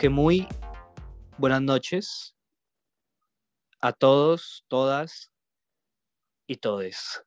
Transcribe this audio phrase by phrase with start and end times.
[0.00, 0.48] Que muy
[1.36, 2.34] buenas noches
[3.82, 5.30] a todos, todas
[6.46, 7.22] y todes.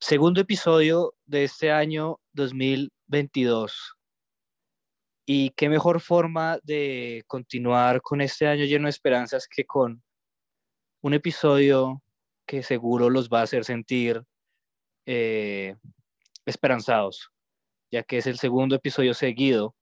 [0.00, 3.94] Segundo episodio de este año 2022.
[5.26, 10.02] Y qué mejor forma de continuar con este año lleno de esperanzas que con
[11.02, 12.02] un episodio
[12.46, 14.24] que seguro los va a hacer sentir
[15.04, 15.76] eh,
[16.46, 17.28] esperanzados,
[17.90, 19.76] ya que es el segundo episodio seguido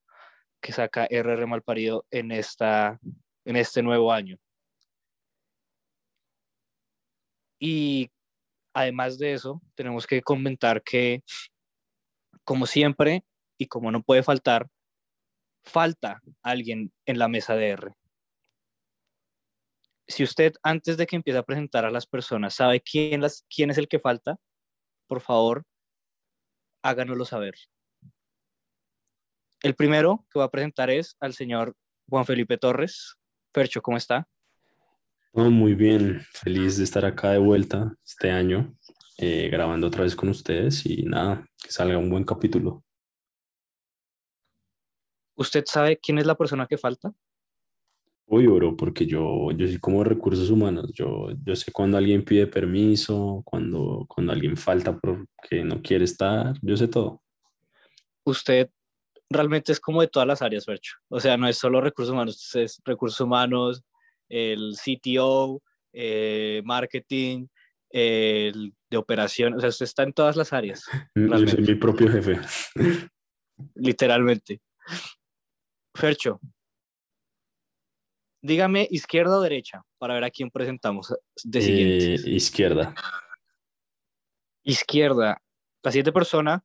[0.64, 2.98] que saca RR Malparido en, esta,
[3.45, 4.38] en este nuevo año.
[7.60, 8.10] Y
[8.72, 11.22] además de eso, tenemos que comentar que,
[12.45, 13.24] como siempre,
[13.58, 14.66] y como no puede faltar,
[15.64, 17.92] falta alguien en la mesa de R.
[20.08, 23.70] Si usted, antes de que empiece a presentar a las personas, sabe quién, las, quién
[23.70, 24.38] es el que falta,
[25.08, 25.64] por favor,
[26.83, 27.55] háganoslo saber.
[29.64, 31.74] El primero que va a presentar es al señor
[32.06, 33.16] Juan Felipe Torres.
[33.50, 34.28] Percho, ¿cómo está?
[35.32, 38.76] muy bien, feliz de estar acá de vuelta este año,
[39.16, 42.84] eh, grabando otra vez con ustedes y nada, que salga un buen capítulo.
[45.34, 47.14] ¿Usted sabe quién es la persona que falta?
[48.26, 50.92] Uy, bro, porque yo, yo soy como recursos humanos.
[50.92, 56.54] Yo, yo sé cuando alguien pide permiso, cuando, cuando alguien falta porque no quiere estar,
[56.60, 57.22] yo sé todo.
[58.24, 58.70] Usted
[59.34, 60.94] realmente es como de todas las áreas, Fercho.
[61.08, 63.84] O sea, no es solo recursos humanos, es recursos humanos,
[64.28, 67.46] el CTO, eh, marketing,
[67.91, 70.84] el de operación, o sea, usted está en todas las áreas.
[71.14, 72.41] Yo soy mi propio jefe.
[73.74, 74.60] Literalmente.
[75.94, 76.41] Fercho,
[78.42, 82.14] dígame izquierda o derecha para ver a quién presentamos de siguiente.
[82.14, 82.94] Eh, izquierda.
[84.64, 85.41] Izquierda.
[85.82, 86.64] La siguiente persona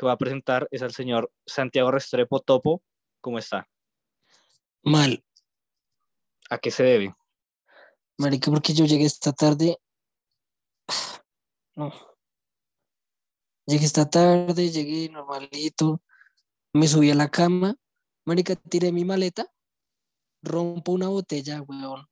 [0.00, 2.82] que va a presentar es al señor Santiago Restrepo Topo.
[3.20, 3.68] ¿Cómo está?
[4.82, 5.22] Mal.
[6.48, 7.14] ¿A qué se debe?
[8.16, 9.76] Marica, porque yo llegué esta tarde.
[11.76, 11.92] No.
[13.66, 16.00] Llegué esta tarde, llegué normalito.
[16.72, 17.76] Me subí a la cama.
[18.24, 19.52] Marica, tiré mi maleta.
[20.42, 22.06] Rompo una botella, weón.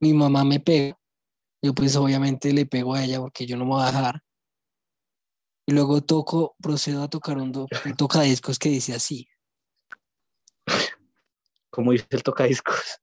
[0.00, 0.96] Mi mamá me pega.
[1.60, 4.22] Yo pues obviamente le pego a ella porque yo no me voy a dejar.
[5.68, 9.28] Y luego toco, procedo a tocar un, un tocadiscos que dice así.
[11.70, 13.00] ¿Cómo dice el tocadiscos?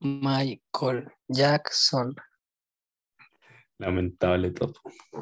[0.00, 2.16] Michael Jackson.
[3.76, 4.72] Lamentable todo.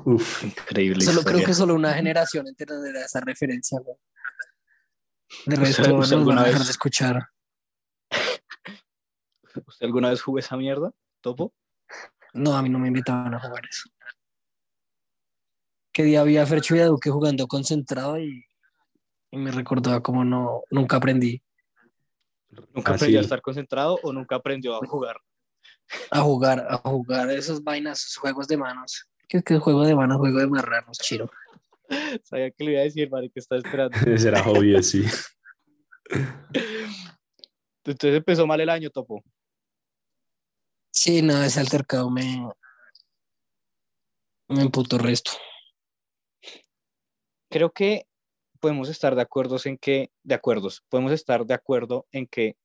[0.05, 1.05] Uf, increíble.
[1.05, 3.81] Solo creo que solo una generación entenderá esa referencia.
[5.45, 7.31] De resto, no alguna vez de escuchar.
[9.67, 11.53] ¿Usted alguna vez jugó esa mierda, Topo?
[12.33, 13.91] No, a mí no me invitaban a jugar eso
[15.97, 18.45] que día había Fercho y Duque jugando concentrado y,
[19.33, 21.43] me recordaba como no, nunca aprendí.
[22.75, 25.17] ¿Nunca aprendió a estar concentrado o nunca aprendió a jugar?
[26.11, 29.07] A jugar, a jugar esos vainas, esos juegos de manos.
[29.27, 30.19] ¿Qué es que juego de manos?
[30.19, 31.31] Juego de marranos, chiro.
[32.25, 33.97] Sabía que le iba a decir, Mari, que está esperando.
[34.19, 35.03] Será hobby, sí.
[37.85, 39.25] Entonces empezó mal el año, Topo.
[40.91, 42.47] Sí, no, ese altercado me,
[44.49, 45.33] me emputó resto
[47.51, 48.07] creo que
[48.61, 52.57] podemos estar de acuerdo en que, de acuerdos, podemos estar de acuerdo en que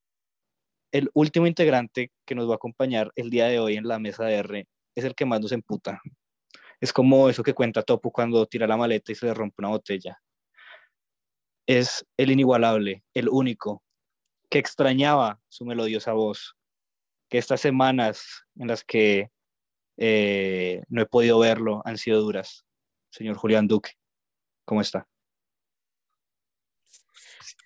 [0.91, 4.25] el último integrante que nos va a acompañar el día de hoy en la mesa
[4.25, 6.01] de R es el que más nos emputa.
[6.79, 9.69] Es como eso que cuenta Topo cuando tira la maleta y se le rompe una
[9.69, 10.19] botella.
[11.67, 13.83] Es el inigualable, el único,
[14.49, 16.57] que extrañaba su melodiosa voz,
[17.29, 19.29] que estas semanas en las que
[19.97, 22.65] eh, no he podido verlo han sido duras,
[23.11, 24.00] señor Julián Duque.
[24.71, 25.05] ¿Cómo está?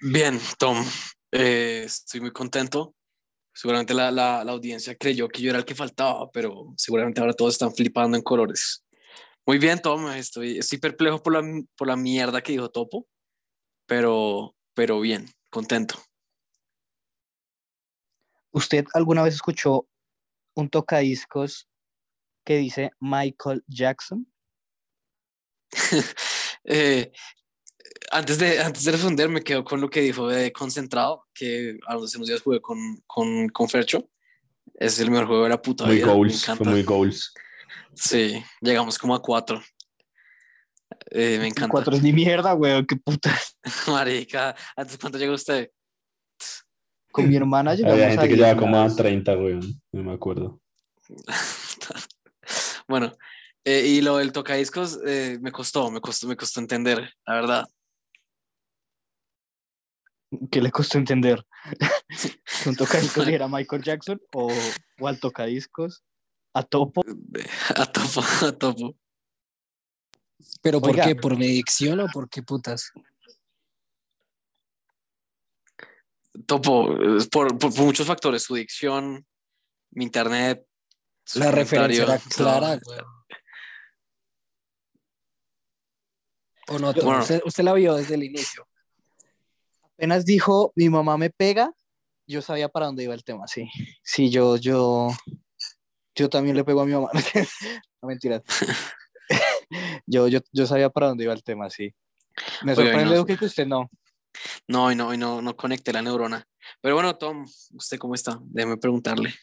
[0.01, 0.83] Bien, Tom.
[1.31, 2.95] Eh, estoy muy contento.
[3.53, 7.33] Seguramente la, la, la, audiencia creyó que yo era el que faltaba, pero seguramente ahora
[7.33, 8.83] todos están flipando en colores.
[9.45, 10.09] Muy bien, Tom.
[10.13, 11.43] Estoy, estoy perplejo por la,
[11.77, 13.07] por la mierda que dijo Topo,
[13.85, 16.01] pero, pero bien, contento.
[18.51, 19.87] ¿Usted alguna vez escuchó
[20.55, 21.69] un tocadiscos
[22.43, 24.25] que dice Michael Jackson?
[26.65, 27.11] Eh,
[28.11, 32.17] antes, de, antes de responder, me quedo con lo que dijo de concentrado, que hace
[32.17, 34.09] unos días jugué con, con, con Fercho.
[34.73, 37.33] Es el mejor juego de la puta muy Goals, fue muy goals.
[37.93, 39.61] Sí, llegamos como a cuatro.
[41.11, 41.71] Eh, me encanta.
[41.71, 43.37] Cuatro es ni mierda, weón, qué puta.
[43.87, 45.71] Marica, ¿antes cuánto llegó usted?
[47.11, 50.59] Con mi hermana llegamos Había gente que llegaba como a 30, weón, no me acuerdo.
[52.87, 53.13] bueno,
[53.65, 57.69] eh, y lo del tocadiscos eh, me costó, me costó, me costó entender, la verdad.
[60.51, 61.45] ¿Qué le costó entender?
[62.65, 64.53] ¿Un tocadiscos era Michael Jackson o,
[64.99, 66.03] o al tocadiscos?
[66.53, 67.01] ¿A topo?
[67.75, 68.95] A topo, a topo.
[70.61, 71.03] ¿Pero por Oiga.
[71.05, 71.15] qué?
[71.15, 72.91] ¿Por mi dicción o por qué putas?
[76.45, 76.87] Topo,
[77.31, 79.25] por, por- por muchos factores, su dicción,
[79.91, 80.65] mi internet.
[81.25, 82.99] su La referencia era clara, güey.
[86.67, 86.93] ¿O no?
[86.93, 87.19] Bueno.
[87.19, 88.67] usted, usted la vio desde el inicio.
[89.93, 91.73] Apenas dijo, mi mamá me pega,
[92.27, 93.69] yo sabía para dónde iba el tema, sí.
[94.03, 95.09] Sí, yo, yo,
[96.15, 97.09] yo también le pego a mi mamá.
[98.01, 98.41] no, mentiras.
[100.05, 101.93] yo, yo, yo sabía para dónde iba el tema, sí.
[102.63, 103.89] Me y sorprende no- que usted no.
[104.67, 106.45] No, y no, y no, no conecté la neurona.
[106.81, 108.37] Pero bueno, Tom, ¿usted cómo está?
[108.41, 109.33] Déjeme preguntarle.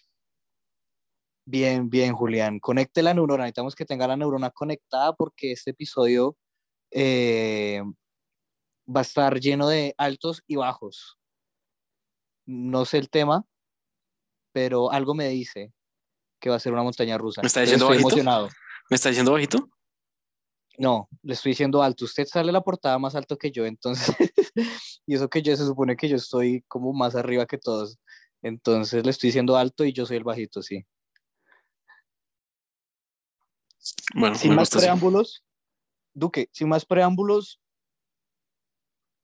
[1.46, 2.60] Bien, bien, Julián.
[2.60, 3.44] Conecte la neurona.
[3.44, 6.36] Necesitamos que tenga la neurona conectada porque este episodio
[6.92, 7.82] eh,
[8.88, 11.18] va a estar lleno de altos y bajos.
[12.46, 13.44] No sé el tema,
[14.52, 15.72] pero algo me dice
[16.40, 17.40] que va a ser una montaña rusa.
[17.42, 18.08] ¿Me está diciendo estoy bajito?
[18.08, 18.48] emocionado.
[18.90, 19.68] ¿Me está diciendo bajito?
[20.78, 22.04] No, le estoy diciendo alto.
[22.04, 24.14] Usted sale a la portada más alto que yo, entonces,
[25.06, 27.98] y eso que yo se supone que yo estoy como más arriba que todos.
[28.42, 30.84] Entonces le estoy diciendo alto y yo soy el bajito, sí.
[34.14, 35.44] Bueno, sin más preámbulos,
[36.14, 37.58] Duque, sin más preámbulos,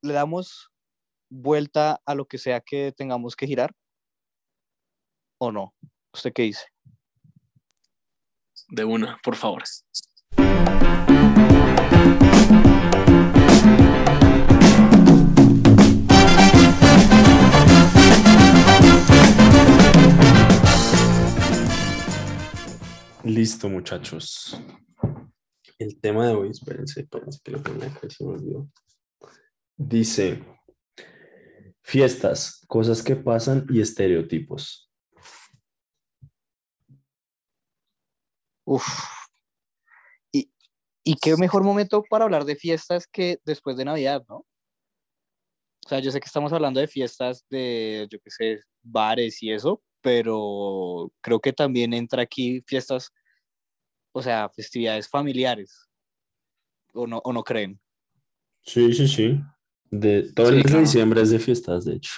[0.02, 0.70] le damos
[1.31, 3.75] vuelta a lo que sea que tengamos que girar.
[5.38, 5.75] ¿O no?
[6.14, 6.67] ¿Usted qué dice?
[8.70, 9.64] De una, por favor.
[23.25, 24.58] Listo, muchachos.
[25.78, 28.69] El tema de hoy, espérense, espérense que lo ponga acá, se me olvidó.
[29.76, 30.44] Dice,
[31.82, 34.90] fiestas, cosas que pasan y estereotipos.
[38.64, 38.84] Uf.
[40.32, 40.50] Y,
[41.04, 44.44] y qué mejor momento para hablar de fiestas que después de Navidad, ¿no?
[45.86, 49.52] O sea, yo sé que estamos hablando de fiestas de, yo qué sé, bares y
[49.52, 53.10] eso, pero creo que también entra aquí fiestas,
[54.19, 55.88] o sea, festividades familiares.
[56.93, 57.81] ¿O no, o no creen?
[58.62, 59.41] Sí, sí, sí.
[59.91, 62.12] De, todo Sí, el mes de diciembre es de fiestas, de hecho.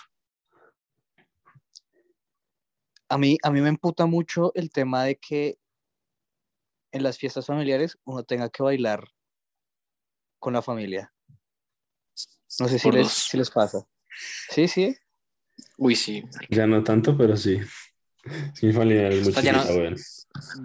[3.09, 5.59] A mí, a mí me emputa mucho el tema de que
[6.93, 9.07] en las fiestas familiares uno tenga que bailar
[10.39, 11.13] con la familia.
[12.59, 13.87] No sé si les, si les pasa.
[14.49, 14.97] Sí, sí.
[15.77, 16.25] Uy, sí.
[16.49, 17.61] Ya no tanto, pero sí.
[18.55, 19.97] Sí, mi familia es muy sea, ya no- chiquita, bueno.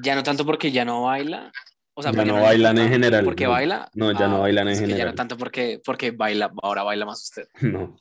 [0.03, 1.51] Ya no tanto porque ya no baila.
[1.93, 3.51] O sea, Ya no bailan en general, Porque no.
[3.51, 3.89] baila.
[3.93, 5.07] No, ya no bailan en que Ya general.
[5.09, 7.47] no tanto porque, porque baila, ahora baila más usted.
[7.61, 7.95] No.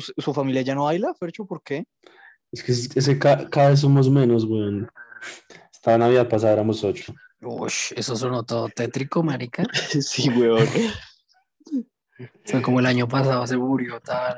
[0.00, 1.44] ¿Su su familia ya no baila, Fercho?
[1.44, 1.84] ¿Por qué?
[2.52, 4.88] Es que, es que ca- cada vez somos menos, weón.
[5.72, 7.12] Esta Navidad pasada éramos ocho.
[7.42, 9.64] Uy, eso sonó todo tétrico, marica.
[10.00, 10.66] sí, weón.
[12.44, 14.36] Fue como el año pasado se murió, tal.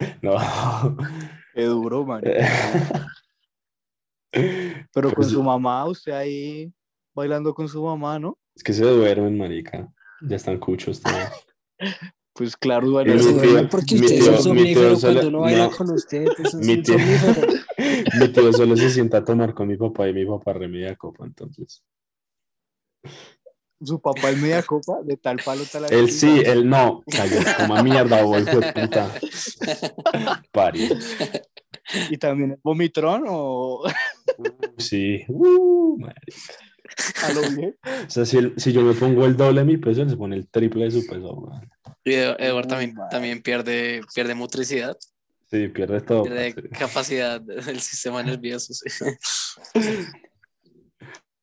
[0.22, 0.36] No.
[1.54, 2.22] Qué duro, man.
[4.32, 6.72] Pero con Pues- su mamá, usted ahí
[7.14, 8.38] bailando con su mamá, ¿no?
[8.56, 9.92] Es que se duermen, marica.
[10.22, 11.16] Ya están cuchos todos.
[12.34, 14.96] Pues claro, bueno, Se tío- duerme porque mi usted tío- es un mi tío somnífero
[14.96, 15.70] solo- cuando uno baila no.
[15.76, 16.24] con usted.
[16.42, 16.96] Es un Mi tío-.
[18.18, 21.26] Mi tío solo se sienta a tomar con mi papá y mi papá remedia copa,
[21.26, 21.82] entonces.
[23.84, 27.02] Su papá es media copa, de tal palo, tal Él sí, él no.
[27.10, 29.12] Cayó como mierda, hijo de puta.
[30.52, 30.88] Pari.
[32.10, 33.82] ¿Y también vomitrón o
[34.78, 35.24] Sí.
[35.28, 35.98] Uh,
[37.22, 37.76] a lo bien?
[38.06, 40.36] O sea, si, si yo me pongo el doble de mi peso, él se pone
[40.36, 41.50] el triple de su peso.
[42.04, 44.96] Y Ed- Edward también, también pierde, pierde motricidad,
[45.50, 46.22] Sí, pierde todo.
[46.22, 48.72] pierde capacidad del sistema nervioso.
[48.74, 48.88] sí.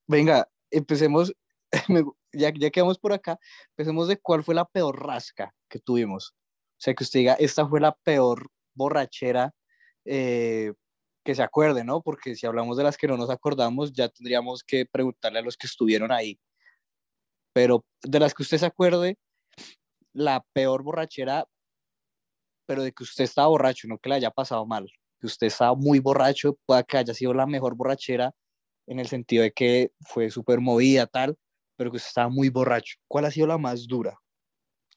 [0.07, 1.33] Venga, empecemos,
[2.33, 3.39] ya, ya que por acá,
[3.71, 6.33] empecemos de cuál fue la peor rasca que tuvimos.
[6.79, 9.53] O sea, que usted diga, esta fue la peor borrachera
[10.05, 10.73] eh,
[11.23, 12.01] que se acuerde, ¿no?
[12.01, 15.57] Porque si hablamos de las que no nos acordamos, ya tendríamos que preguntarle a los
[15.57, 16.39] que estuvieron ahí.
[17.53, 19.17] Pero de las que usted se acuerde,
[20.13, 21.45] la peor borrachera,
[22.65, 25.75] pero de que usted estaba borracho, no que le haya pasado mal, que usted estaba
[25.75, 28.33] muy borracho, pueda que haya sido la mejor borrachera
[28.87, 31.37] en el sentido de que fue súper movida, tal,
[31.79, 32.97] pero que usted estaba muy borracho.
[33.07, 34.19] ¿Cuál ha sido la más dura?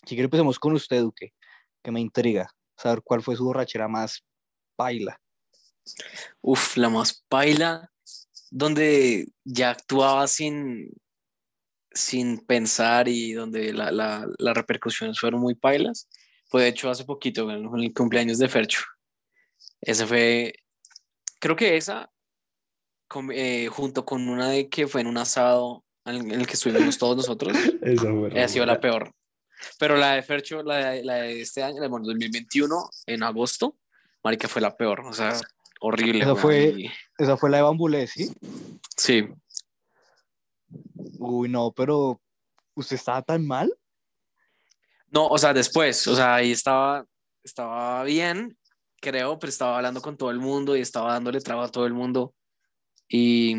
[0.00, 1.32] Si quiere, empecemos con usted, Duque,
[1.80, 4.24] que me intriga saber cuál fue su borrachera más
[4.76, 5.16] baila.
[6.40, 7.88] Uf, la más paila,
[8.50, 10.90] donde ya actuaba sin,
[11.92, 16.08] sin pensar y donde la, la- las repercusiones fueron muy pailas,
[16.46, 18.82] Fue de hecho hace poquito, en el cumpleaños de Fercho.
[19.80, 20.52] Ese fue,
[21.38, 22.10] creo que esa,
[23.32, 27.16] eh, junto con una de que fue en un asado en el que estuvimos todos
[27.16, 29.12] nosotros, Esa fue ha sido la peor.
[29.78, 33.76] Pero la de Fercho, la de, la de este año, la de 2021, en agosto,
[34.24, 35.00] marica, fue la peor.
[35.00, 35.38] O sea,
[35.80, 36.24] horrible.
[36.24, 38.32] Esa fue- Esa fue la de Bambulé, ¿sí?
[38.96, 39.28] Sí,
[41.18, 42.20] Uy, no, pero
[42.74, 43.72] ¿usted estaba tan mal?
[45.08, 47.04] No, o sea, después, o sea, ahí estaba,
[47.44, 48.56] estaba bien,
[49.00, 51.92] creo, pero estaba hablando con todo el mundo y estaba dándole trabajo a todo el
[51.92, 52.34] mundo.
[53.08, 53.54] Y,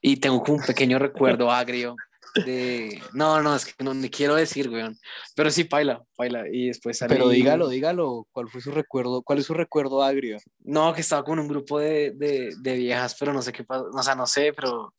[0.00, 1.96] y tengo un pequeño recuerdo agrio
[2.44, 3.02] de...
[3.12, 4.98] No, no, es que no ni quiero decir, weón.
[5.34, 6.44] Pero sí, paila, paila.
[6.50, 7.14] Y después salí...
[7.14, 9.22] Pero dígalo, dígalo, ¿cuál fue su recuerdo?
[9.22, 10.38] ¿Cuál es su recuerdo agrio?
[10.60, 13.88] No, que estaba con un grupo de, de, de viejas, pero no sé qué pasó.
[13.92, 14.92] O sea, no sé, pero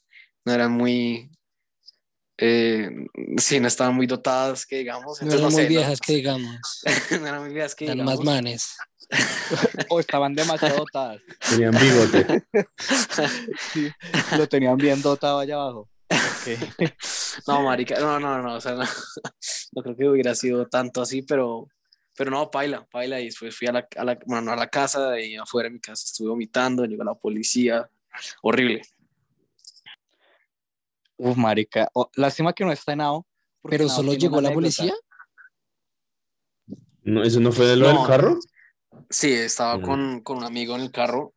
[0.46, 1.30] no eran muy...
[2.40, 2.90] Eh,
[3.38, 5.22] sí, no estaban muy dotadas, que digamos.
[5.22, 5.70] No Entonces, eran no muy sé, ¿no?
[5.70, 6.82] viejas que digamos.
[7.22, 8.16] no eran muy viejas que Eran digamos.
[8.18, 8.78] más manes.
[9.90, 11.22] O estaban demasiado dotadas.
[11.50, 12.44] Tenían bigote.
[13.74, 13.90] Sí,
[14.38, 15.90] lo tenían bien dotado allá abajo.
[16.10, 16.92] Ok.
[17.48, 18.84] No, marica, no, no, no, o sea, no,
[19.74, 21.68] no creo que hubiera sido tanto así, pero,
[22.16, 24.68] pero no, paila, paila, y después fui a la, a la, bueno, no a la
[24.68, 27.90] casa, y afuera de mi casa estuve vomitando, llegó la policía,
[28.42, 28.82] horrible.
[31.18, 31.90] Uf, marica.
[31.94, 33.26] Oh, lástima que no está en AO.
[33.70, 34.54] Pero solo llegó la anécdota.
[34.54, 34.94] policía.
[37.04, 38.00] No, ¿Eso no fue de lo No.
[38.00, 38.40] del carro?
[39.10, 41.34] Sí, estaba con, con un amigo en el carro,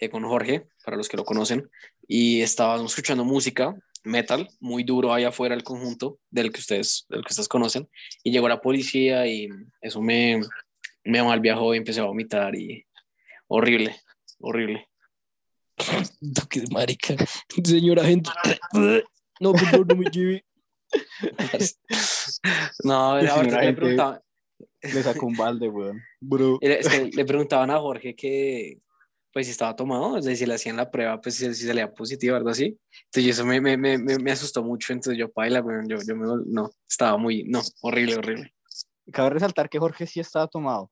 [0.00, 1.70] eh, con Jorge, para los que lo conocen,
[2.06, 7.22] y estábamos escuchando música, metal, muy duro allá afuera el conjunto, del que ustedes, del
[7.22, 7.88] que ustedes conocen,
[8.22, 9.48] y llegó la policía y
[9.80, 10.40] eso me,
[11.04, 12.86] me mal viajó y empecé a vomitar y
[13.48, 13.96] horrible,
[14.38, 14.88] horrible.
[16.50, 17.14] Qué marica.
[17.64, 18.30] Señora gente.
[19.40, 20.44] No, por favor, no me lleve.
[22.84, 24.25] No, ahorita le gente.
[24.82, 26.02] Le sacó un balde, weón.
[26.20, 26.58] Bro.
[26.60, 28.78] Es que le preguntaban a Jorge que,
[29.32, 31.92] pues, si estaba tomado, es decir, si le hacían la prueba, pues, si, si salía
[31.92, 32.78] positivo o algo así.
[33.06, 34.92] Entonces, eso me, me, me, me me asustó mucho.
[34.92, 38.54] Entonces, yo, paila, weón, yo, yo me, no, estaba muy, no, horrible, horrible.
[39.12, 40.90] Cabe resaltar que Jorge sí estaba tomado.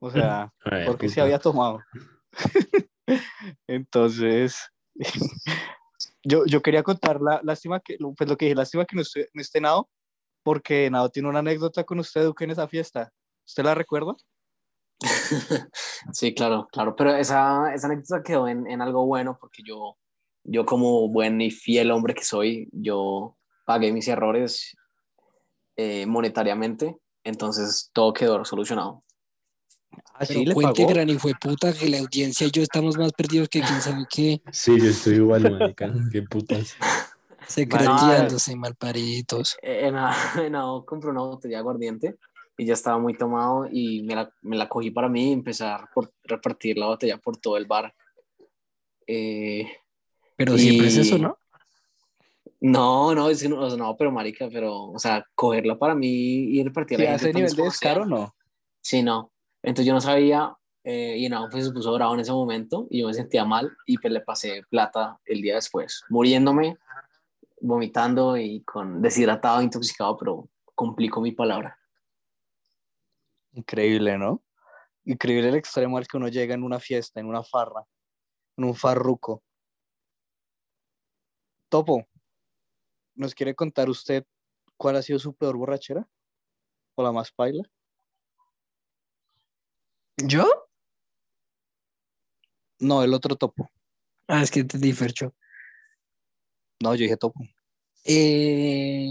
[0.00, 1.80] O sea, Ay, Jorge sí había tomado.
[3.66, 4.58] Entonces,
[6.22, 9.28] yo, yo quería contar la lástima que, pues lo que dije, lástima que no esté,
[9.32, 9.88] no esté Nao,
[10.48, 13.12] porque Nao tiene una anécdota con usted, Duque, en esa fiesta.
[13.46, 14.16] ¿Usted la recuerda?
[16.14, 19.98] Sí, claro, claro, pero esa, esa anécdota quedó en, en algo bueno porque yo,
[20.44, 23.36] yo como buen y fiel hombre que soy, yo
[23.66, 24.74] pagué mis errores
[25.76, 29.02] eh, monetariamente, entonces todo quedó solucionado.
[30.14, 33.50] Ah, Pero cuente, gran hijo de puta, que la audiencia y yo estamos más perdidos
[33.50, 34.40] que quién sabe qué.
[34.50, 35.92] Sí, yo estoy igual, marica.
[36.10, 36.74] Qué putas.
[37.48, 39.56] Secreteándose, malpariditos.
[39.62, 39.96] En,
[40.42, 42.16] en Aho compré una botella de aguardiente
[42.56, 45.64] y ya estaba muy tomado y me la, me la cogí para mí y empecé
[45.64, 45.88] a
[46.24, 47.94] repartir la botella por todo el bar.
[49.06, 49.66] Eh,
[50.36, 51.38] Pero Y- siempre es eso, ¿no?
[52.60, 57.04] no, no, es no, no, pero marica, pero, o sea, cogerla para mí y repartirla.
[57.04, 58.34] ¿Sí, a ese nivel de descaro no?
[58.80, 59.30] Sí, no.
[59.62, 63.00] Entonces yo no sabía eh, y no, pues se puso bravo en ese momento y
[63.00, 66.76] yo me sentía mal y pues le pasé plata el día después, muriéndome,
[67.60, 71.78] vomitando y con deshidratado, intoxicado, pero complico mi palabra.
[73.52, 74.42] Increíble, ¿no?
[75.04, 77.84] Increíble el extremo al que uno llega en una fiesta, en una farra,
[78.56, 79.42] en un farruco.
[81.68, 82.06] Topo,
[83.14, 84.24] ¿nos quiere contar usted
[84.76, 86.08] cuál ha sido su peor borrachera?
[86.94, 87.62] ¿O la más paila?
[90.16, 90.68] ¿Yo?
[92.80, 93.70] No, el otro topo.
[94.26, 95.34] Ah, es que te di, Fercho.
[96.80, 97.40] No, yo dije topo.
[98.04, 99.10] Eh...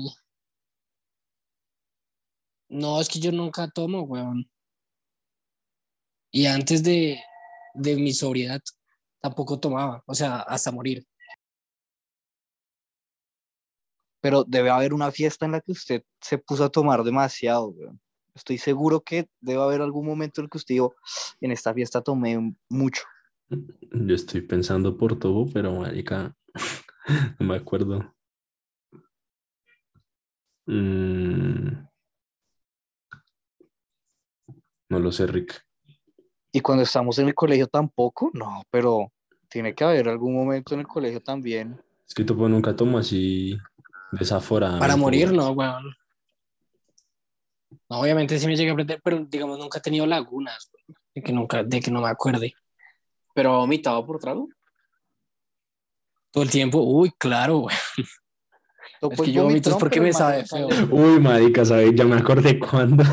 [2.70, 4.50] No, es que yo nunca tomo, weón.
[6.32, 7.20] Y antes de,
[7.74, 8.62] de mi sobriedad
[9.22, 11.06] tampoco tomaba, o sea, hasta morir.
[14.22, 18.02] Pero debe haber una fiesta en la que usted se puso a tomar demasiado, weón.
[18.36, 20.96] Estoy seguro que debe haber algún momento en el que usted dijo,
[21.42, 23.02] en esta fiesta tomé mucho.
[23.50, 26.36] Yo estoy pensando por todo, pero marica,
[27.40, 28.14] no me acuerdo.
[30.66, 31.88] Mm.
[34.90, 35.66] No lo sé, Rick.
[36.52, 39.12] Y cuando estamos en el colegio tampoco, no, pero
[39.50, 41.80] tiene que haber algún momento en el colegio también.
[42.08, 43.58] Es que Topo nunca tomo así
[44.12, 44.80] desaforada.
[44.80, 45.94] Para morir, no, weón.
[47.90, 51.22] No, obviamente sí me llegué a aprender, pero digamos nunca he tenido lagunas, weón, de
[51.22, 52.54] que nunca, de que no me acuerde.
[53.34, 54.50] ¿Pero ha vomitado por trago?
[56.38, 57.66] Todo el tiempo, uy, claro.
[59.02, 60.68] Topo Es que yo vomito es porque me sabe feo.
[60.92, 61.96] Uy, marica, ¿sabes?
[61.96, 63.04] Ya me acordé cuándo.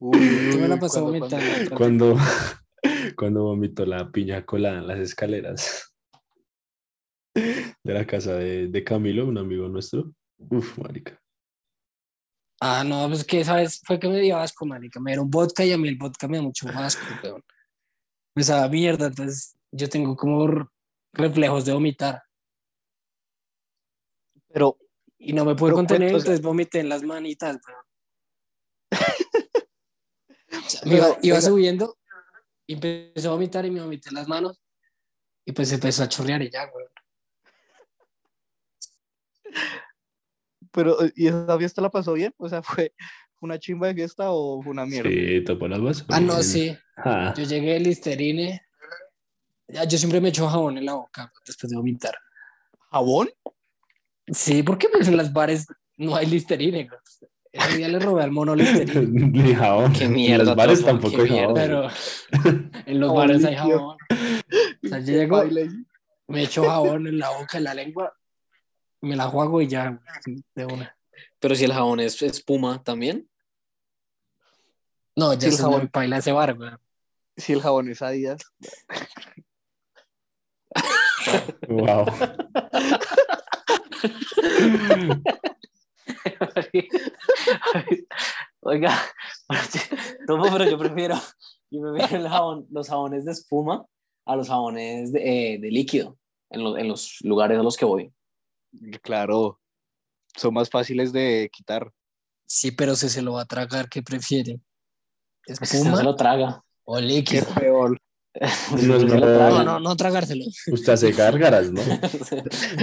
[0.00, 0.18] Uy,
[0.52, 1.76] Yo me la uy, pasé cuando- cuando- vomitando.
[1.76, 2.16] Cuando,
[3.16, 5.94] cuando vomitó la piña colada en las escaleras
[7.34, 10.12] de la casa de, de Camilo, un amigo nuestro.
[10.36, 11.18] Uf, marica.
[12.60, 15.00] Ah, no, pues que esa vez fue que me dio asco, marica.
[15.00, 17.42] Me dieron vodka y a mí el vodka me da mucho asco, weón.
[18.36, 20.68] Me sabe a mierda, entonces yo tengo como
[21.12, 22.22] reflejos de vomitar.
[24.48, 24.78] Pero,
[25.18, 27.58] Y no me puedo contener, entonces vomité en las manitas.
[30.52, 31.96] O sea, Pero, iba, subiendo
[32.66, 34.60] y empecé a vomitar y me vomité en las manos.
[35.44, 36.90] Y pues empezó a chorrear y ya, weón.
[40.72, 42.34] pero, ¿y esa fiesta la pasó bien?
[42.36, 42.92] O sea, ¿fue
[43.40, 45.10] una chimba de fiesta o fue una mierda?
[45.10, 46.06] Sí, tapó las vasos.
[46.08, 46.76] Ah, no, sí.
[46.96, 48.62] Ah, Yo llegué el Listerine.
[49.72, 52.14] Ya, Yo siempre me echo jabón en la boca después de vomitar.
[52.90, 53.30] ¿Jabón?
[54.28, 56.88] Sí, porque pues en las bares no hay Listerine.
[56.88, 57.00] güey.
[57.52, 59.06] Ese día le robé al mono Listerine.
[59.42, 59.92] Ni jabón.
[59.92, 61.54] Qué En mierda, los bares tampoco hay jabón.
[61.54, 61.88] Pero
[62.86, 63.96] en los bares hay jabón.
[64.84, 65.42] O sea, yo llego,
[66.28, 68.16] me echo jabón en la boca, en la lengua,
[69.00, 70.96] me la juego y ya, güey, de una.
[71.38, 73.28] Pero si el jabón es espuma también.
[75.16, 75.82] No, ya el se jabón.
[75.82, 76.70] me baila ese bar, güey.
[77.36, 78.42] Si el jabón es Adidas.
[81.68, 82.06] Wow.
[88.60, 88.96] Oiga,
[90.26, 91.16] Topo, pero yo prefiero,
[91.70, 93.84] yo prefiero el jabón, los jabones de espuma
[94.26, 96.18] a los jabones de, eh, de líquido
[96.50, 98.12] en, los- en los lugares a los que voy.
[99.02, 99.60] Claro,
[100.36, 101.90] son más fáciles de quitar.
[102.46, 104.60] Sí, pero si se lo va a tragar, ¿qué prefiere?
[105.46, 106.62] Es que usted ¿Espuma se lo traga.
[106.84, 107.46] o Qué líquido?
[107.54, 107.98] peor.
[108.70, 110.44] No, se no, No, no, no tragárselo.
[110.68, 111.82] Usted hace gárgaras, ¿no?
[111.82, 112.00] Ya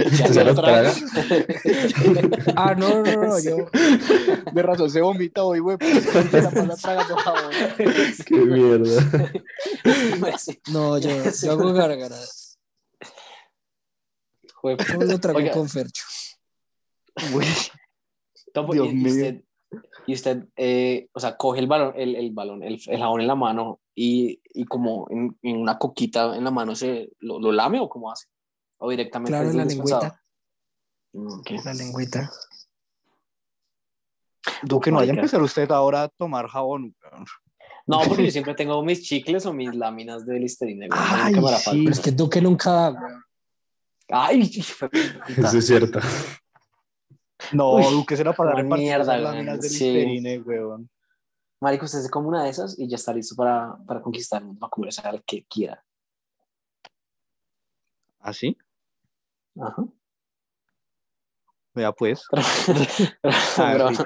[0.06, 0.92] ¿Usted se lo los traga?
[2.56, 3.56] Ah, no, no, no, yo.
[4.52, 5.78] De razón se vomita hoy, güey.
[5.80, 7.50] jabón.
[8.26, 9.32] Qué mierda.
[10.70, 11.10] No, yo,
[11.42, 12.58] yo hago gárgaras.
[14.62, 15.52] Yo lo trago Oiga.
[15.52, 16.04] con Fercho.
[17.32, 17.48] Güey,
[18.72, 19.40] Dios mío.
[20.08, 23.26] Y usted, eh, o sea, coge el balón, el, el balón, el, el jabón en
[23.26, 27.52] la mano y, y como en, en una coquita en la mano se lo, lo
[27.52, 28.26] lame o cómo hace?
[28.78, 30.22] O directamente Claro, en la lengüita.
[31.12, 31.50] Mm, ok.
[31.62, 32.32] La lengüita.
[34.62, 36.96] Duque, no vaya a empezar usted ahora a tomar jabón.
[37.86, 40.88] No, porque yo siempre tengo mis chicles o mis láminas de Listerine.
[40.90, 41.82] Ay, sí.
[41.82, 42.94] Pero es que Duque nunca.
[44.08, 44.40] Ay.
[45.36, 46.00] Eso es cierto.
[47.52, 49.92] No, Uy, Duque se la pasa una repartiendo mierda, weón, láminas de sí.
[49.92, 50.90] Listerine, weón.
[51.60, 54.66] Marico, usted se come una de esas y ya está listo para, para conquistar, va
[54.66, 55.84] a comer al que quiera.
[58.20, 58.56] ¿Así?
[59.60, 59.84] Ajá.
[61.74, 62.26] Vea pues.
[63.56, 64.04] Pero, rico.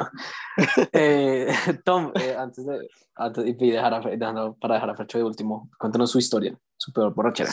[0.93, 5.25] eh, Tom, eh, antes de, antes y dejar a, dejando- para dejar a Fercho de
[5.25, 7.51] último, cuéntanos su historia, su peor borrachera.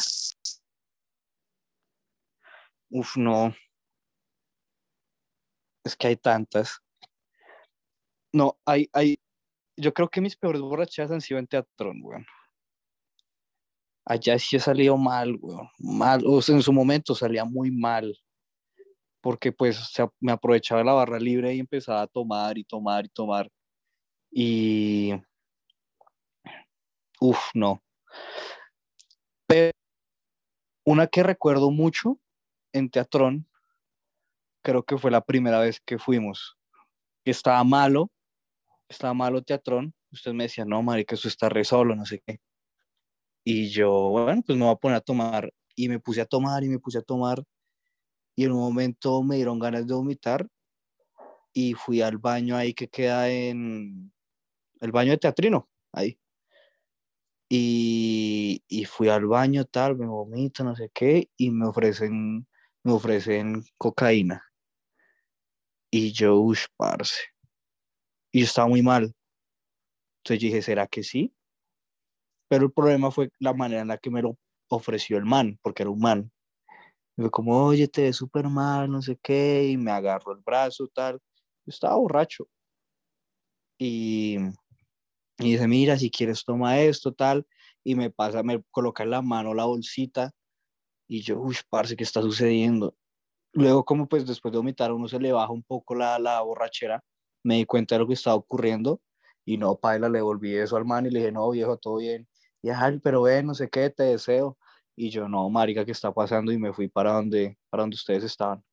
[2.89, 3.53] Uf, no.
[5.83, 6.79] Es que hay tantas.
[8.33, 9.19] No, hay, hay.
[9.77, 12.25] Yo creo que mis peores borracheras han sido en teatrón, weón.
[14.05, 15.69] Allá sí he salido mal, weón.
[15.79, 16.23] Mal.
[16.25, 18.17] O en su momento salía muy mal.
[19.21, 23.51] Porque pues me aprovechaba la barra libre y empezaba a tomar y tomar y tomar.
[24.31, 25.13] Y.
[27.19, 27.81] Uf, no.
[29.47, 29.71] Pero
[30.85, 32.19] una que recuerdo mucho
[32.73, 33.48] en Teatrón,
[34.61, 36.57] creo que fue la primera vez que fuimos.
[37.25, 38.11] Estaba malo,
[38.87, 39.93] estaba malo Teatrón.
[40.11, 42.39] Usted me decía, no, marica, eso está re solo, no sé qué.
[43.43, 45.53] Y yo, bueno, pues me voy a poner a tomar.
[45.75, 47.43] Y me puse a tomar y me puse a tomar.
[48.35, 50.47] Y en un momento me dieron ganas de vomitar.
[51.53, 54.11] Y fui al baño ahí que queda en
[54.81, 56.19] el baño de Teatrino, ahí.
[57.49, 62.47] Y, y fui al baño, tal, me vomito, no sé qué, y me ofrecen,
[62.83, 64.48] me ofrecen cocaína.
[65.91, 67.15] Y yo, uff, parce.
[68.31, 69.13] Y yo estaba muy mal.
[70.19, 71.33] Entonces yo dije, ¿será que sí?
[72.47, 74.37] Pero el problema fue la manera en la que me lo
[74.69, 76.31] ofreció el man, porque era un man.
[77.15, 80.39] Me fue como, oye, te ves súper mal, no sé qué, y me agarró el
[80.39, 81.15] brazo, tal.
[81.15, 82.47] Yo estaba borracho.
[83.77, 84.37] Y,
[85.39, 87.47] y dice, mira, si quieres toma esto, tal.
[87.83, 90.31] Y me pasa, me coloca en la mano la bolsita.
[91.07, 92.95] Y yo, uy, parce, ¿qué está sucediendo?
[93.53, 96.41] Luego, como pues después de vomitar, a uno se le baja un poco la, la
[96.41, 97.03] borrachera.
[97.43, 99.01] Me di cuenta de lo que estaba ocurriendo.
[99.45, 102.27] Y no, paila, le volví eso al man y le dije, no, viejo, todo bien.
[102.61, 104.57] Y ay, pero ven, no sé qué, te deseo.
[104.95, 106.51] Y yo, no, marica, ¿qué está pasando?
[106.51, 108.63] Y me fui para donde, para donde ustedes estaban.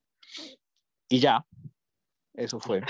[1.08, 1.46] Y ya,
[2.34, 2.82] eso fue.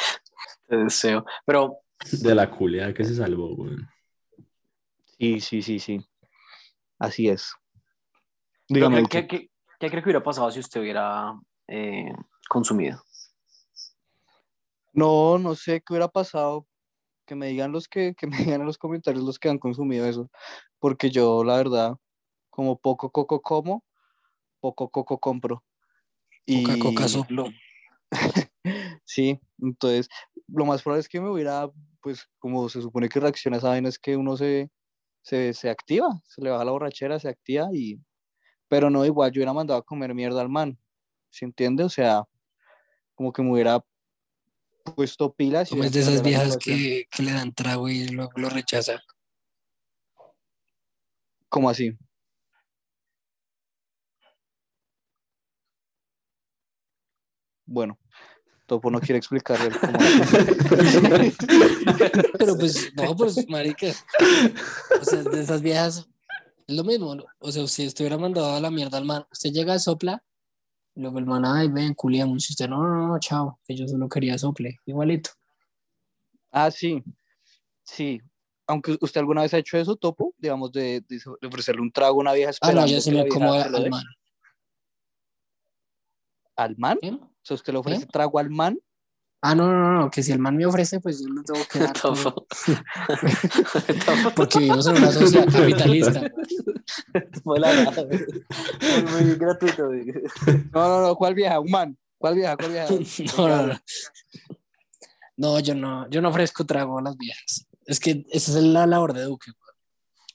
[0.67, 1.25] Te deseo.
[1.45, 1.79] Pero
[2.23, 3.77] De la culia que se salvó, güey.
[5.19, 6.05] Sí, sí, sí, sí.
[6.99, 7.53] Así es.
[8.69, 11.33] Dígame, ¿Qué, qué, qué- qué cree que hubiera pasado si usted hubiera
[11.69, 12.13] eh,
[12.49, 13.03] consumido?
[14.93, 16.67] No, no sé qué hubiera pasado.
[17.27, 20.07] Que me digan los que, que me digan en los comentarios los que han consumido
[20.07, 20.31] eso.
[20.79, 21.97] Porque yo, la verdad,
[22.51, 23.85] como poco coco como,
[24.61, 25.63] poco coco compro.
[26.47, 27.47] Coca, coca Y- soplo.
[29.05, 30.09] Sí, entonces
[30.49, 31.71] lo más probable es que me hubiera,
[32.03, 34.71] pues como se supone que reacciona a esa vaina es que uno se,
[35.23, 38.01] se, se activa, se le baja la borrachera, se activa y...
[38.69, 40.77] Pero no, igual yo hubiera mandado a comer mierda al man,
[41.37, 41.85] ¿se entiende?
[41.85, 42.25] O sea,
[43.15, 43.85] como que me hubiera
[44.95, 45.69] puesto pilas.
[45.69, 48.99] Como es de esas viejas que, que le dan trago y luego lo rechazan.
[51.49, 51.97] ¿Cómo así?
[57.67, 57.99] Bueno,
[58.67, 59.93] Topo no quiere explicarle cómo.
[62.39, 63.89] Pero pues, no, pues, marica.
[65.01, 66.09] O sea, de esas viejas,
[66.67, 67.15] es lo mismo.
[67.15, 67.25] ¿no?
[67.39, 70.23] O sea, si usted hubiera mandado a la mierda al man, usted llega, sopla,
[70.97, 72.49] luego el man, ay, ven, culiamos.
[72.51, 75.31] Y usted, no, no, no, chao, que yo solo quería sople, igualito.
[76.51, 77.03] Ah, sí,
[77.85, 78.21] sí.
[78.67, 81.05] Aunque usted alguna vez ha hecho eso, Topo, digamos, de,
[81.47, 83.21] ofrecerle un trago a una vieja Ah, no, esperando yo se lo
[83.53, 83.91] al dé.
[83.91, 84.05] man.
[86.57, 86.99] ¿Al man?
[87.03, 88.09] O sea, usted le ofrece ¿Eh?
[88.11, 88.79] trago al man.
[89.49, 91.79] Ah, no, no, no, que si el man me ofrece, pues yo lo tengo que
[91.81, 91.93] dar.
[91.93, 92.47] Topo.
[94.35, 96.23] porque vivimos en una sociedad capitalista.
[97.45, 98.25] Fue la nada, güey.
[99.13, 99.87] Muy, muy gratuito.
[99.87, 100.07] güey.
[100.73, 101.61] No, no, no, ¿cuál vieja?
[101.61, 101.99] Un man.
[102.19, 102.57] ¿Cuál vieja?
[102.57, 102.89] ¿Cuál vieja?
[103.37, 103.79] No, no, no.
[105.37, 107.67] No, yo no, yo no ofrezco trago a las viejas.
[107.85, 109.53] Es que esa es la labor de Duque.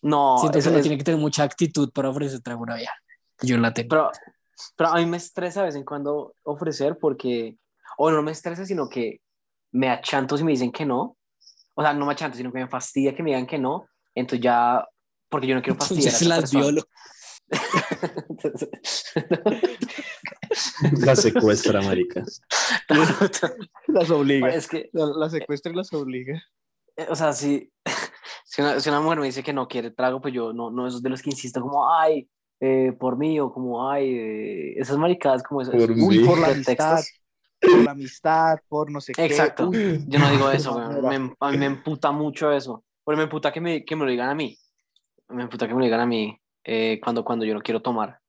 [0.03, 2.63] No, Siento eso que uno es- tiene que tener mucha actitud para ofrecer trago a
[2.63, 2.93] una vieja.
[3.41, 3.89] Yo la tengo.
[3.89, 4.11] pero,
[4.75, 7.57] pero a mí me estresa de vez en cuando ofrecer porque,
[8.09, 9.19] o no me estresa, sino que
[9.71, 11.17] me achanto si me dicen que no.
[11.75, 13.85] O sea, no me achanto, sino que me fastidia que me digan que no.
[14.15, 14.85] Entonces ya,
[15.29, 16.13] porque yo no quiero fastidiar.
[16.13, 16.63] Entonces a las persona.
[16.63, 16.83] violo.
[21.05, 22.41] La secuestra, maricas.
[23.87, 24.49] Las obliga.
[24.49, 26.41] es que, La, la secuestra y las obliga.
[26.97, 27.71] eh, o sea, si,
[28.45, 30.87] si, una, si una mujer me dice que no quiere trago, pues yo no, no
[30.87, 34.97] es de los que insisto como, ay, eh, por mí, o como, ay, eh, esas
[34.97, 35.75] maricadas como esas.
[35.75, 36.25] Por Uy, mí.
[36.25, 36.99] por la amistad.
[37.61, 39.25] Por la amistad, por no sé qué.
[39.25, 39.71] Exacto.
[39.71, 40.77] Yo no digo eso.
[41.01, 42.83] Me- a mí me emputa mucho eso.
[43.03, 44.57] Porque me emputa que me, que me lo digan a mí.
[45.29, 48.19] Me emputa que me lo digan a mí eh, cuando, cuando yo no quiero tomar.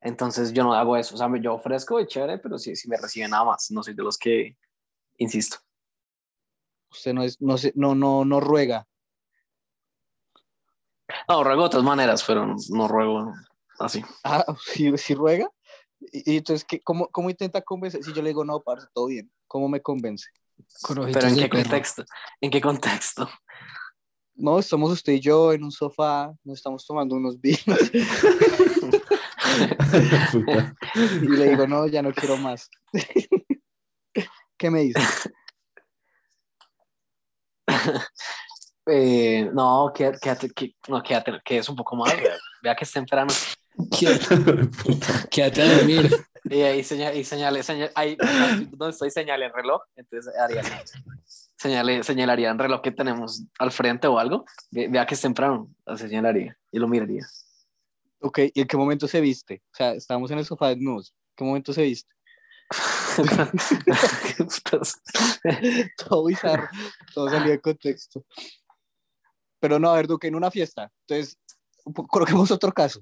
[0.00, 1.14] Entonces yo no hago eso.
[1.14, 3.70] O sea, yo ofrezco y chévere, pero si, si me reciben nada más.
[3.70, 4.56] No soy de los que,
[5.18, 5.58] insisto.
[6.90, 8.86] Usted no es, no no, no, no ruega.
[11.28, 13.32] No, ruego de otras maneras, pero no, no ruego
[13.78, 14.04] así.
[14.24, 15.48] Ah, sí, sí ruega.
[16.10, 18.02] Y, y entonces, ¿qué, cómo, ¿cómo intenta convencer?
[18.02, 19.30] Si yo le digo, no, parce, todo bien.
[19.46, 20.28] ¿Cómo me convence?
[21.12, 21.62] Pero ¿en qué perro.
[21.62, 22.04] contexto?
[22.40, 23.28] ¿En qué contexto?
[24.34, 27.78] No, estamos usted y yo en un sofá, nos estamos tomando unos vinos.
[31.20, 32.70] Y le digo, no, ya no quiero más.
[34.56, 35.00] ¿Qué me dice?
[38.84, 42.16] Eh, no, quédate, quédate, que- no, quédate, que es un poco más.
[42.16, 43.32] Vea, vea que es temprano.
[45.30, 46.10] Quédate, a dormir.
[46.44, 48.16] Y ahí señale, y señale, señale, ahí
[48.70, 50.62] donde estoy señale el reloj, entonces haría.
[51.56, 54.44] Señale, señalaría el reloj que tenemos al frente o algo.
[54.70, 57.26] Ve- Vea que es temprano, lo señalaría y lo miraría.
[58.20, 59.62] Ok, ¿y en qué momento se viste?
[59.72, 61.14] O sea, estábamos en el sofá desnudos.
[61.30, 62.12] ¿En qué momento se viste?
[66.08, 66.68] todo bizarro,
[67.14, 68.24] todo salió de contexto.
[69.60, 70.90] Pero no, a ver, Duque, en una fiesta.
[71.06, 71.38] Entonces,
[72.08, 73.00] coloquemos otro caso.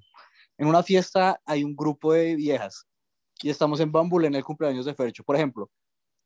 [0.61, 2.87] En una fiesta hay un grupo de viejas
[3.43, 5.71] y estamos en Bambul en el cumpleaños de Fercho, por ejemplo,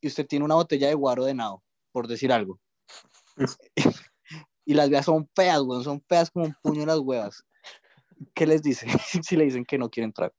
[0.00, 2.58] y usted tiene una botella de guaro de nao, por decir algo.
[4.64, 7.44] y las viejas son feas, güey, son feas como un puño en las huevas.
[8.34, 8.88] ¿Qué les dice
[9.22, 10.34] si le dicen que no quieren trago?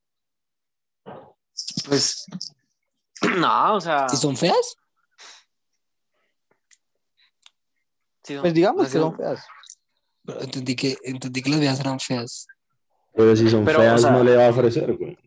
[1.85, 2.25] Pues,
[3.37, 4.09] no, o sea.
[4.09, 4.75] ¿Si son feas?
[8.25, 9.47] sí, no, Pues digamos que son feas.
[10.25, 12.45] Pero Entendí que, entendí que las viejas eran feas.
[13.15, 15.17] Pero si son Pero, feas, o sea- no le va a ofrecer, güey.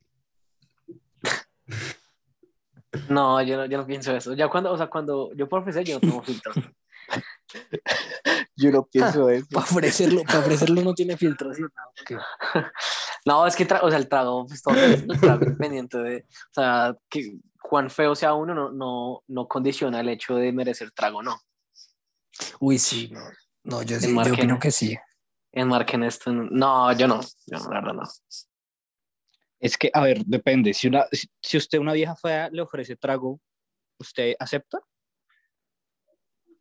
[3.09, 4.33] No, yo no, yo no pienso eso.
[4.35, 6.53] Ya cuando, o sea, cuando yo por ofrecer, yo no tengo filtro.
[8.57, 9.47] Yo no pienso eso.
[9.53, 11.51] Para ofrecerlo, para ofrecerlo no tiene filtro.
[13.27, 16.55] No, es que, o sea, el trago, pues todo es el trago independiente de, o
[16.55, 21.23] sea, que cuán feo sea uno no, no, no condiciona el hecho de merecer trago,
[21.23, 21.39] no.
[22.59, 23.21] Uy, sí, no.
[23.65, 24.97] No, yo, sí, yo opino que sí.
[25.59, 26.31] Enmarquen esto.
[26.31, 28.03] en- No, yo no, yo no, la verdad no.
[29.61, 30.73] Es que, a ver, depende.
[30.73, 31.05] Si, una,
[31.43, 33.41] si, usted una vieja fea le ofrece trago,
[33.99, 34.81] ¿usted acepta?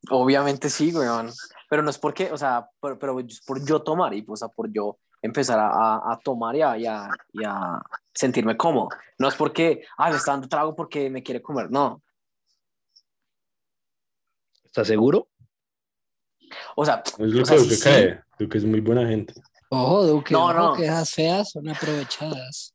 [0.09, 1.31] Obviamente sí, weón.
[1.69, 4.47] Pero no es porque, o sea, pero, pero es por yo tomar y, o sea,
[4.47, 7.81] por yo empezar a, a- a tomar y a, y, a, y a
[8.13, 8.89] sentirme cómodo.
[9.19, 11.69] No es porque, ah, me está dando trago porque me quiere comer.
[11.69, 12.01] No.
[14.63, 15.29] ¿Estás seguro?
[16.75, 17.83] O sea, Es lo O sea, que sí, Duque sí.
[17.89, 18.21] cree.
[18.39, 19.33] Duque es muy buena gente.
[19.69, 20.73] Ojo, Duque, No, ojo, no.
[20.75, 22.73] que esas feas son aprovechadas.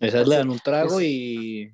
[0.00, 1.72] Esas le dan un trago es- y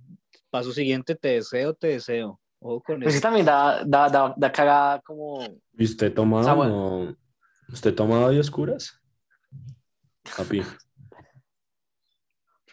[0.51, 2.39] paso siguiente, te deseo, te deseo.
[2.61, 3.23] Ojo con pues sí eso.
[3.27, 5.41] también da, da, da, da cagada como,
[5.77, 7.17] ¿Y usted toma O sea, bueno.
[7.73, 9.01] ¿Usted toma de oscuras?
[10.37, 10.63] Papi.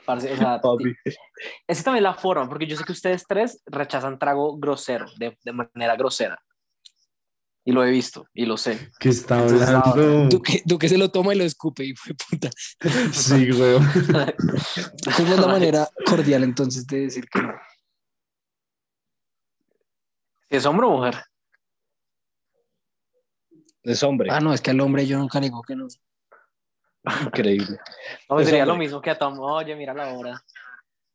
[0.05, 0.95] parce, o sea, Papi.
[1.67, 5.37] esa también es la forma, porque yo sé que ustedes tres rechazan trago grosero, de,
[5.43, 6.41] de manera grosera.
[7.67, 8.91] Y lo he visto, y lo sé.
[8.99, 10.29] ¿Qué está Entonces, hablando?
[10.29, 12.49] Duque, Duque se lo toma y lo escupe y fue puta.
[13.11, 13.77] Sí, güey.
[15.17, 17.53] ¿Cómo es la manera cordial entonces de decir que no?
[20.49, 21.15] Es hombre o mujer.
[23.81, 24.29] Es hombre.
[24.31, 25.87] Ah, no, es que al hombre yo nunca digo que no.
[27.23, 27.79] Increíble.
[28.29, 28.73] No, Es sería hombre.
[28.75, 29.39] lo mismo que a Tom.
[29.39, 30.39] Oye, mira la hora.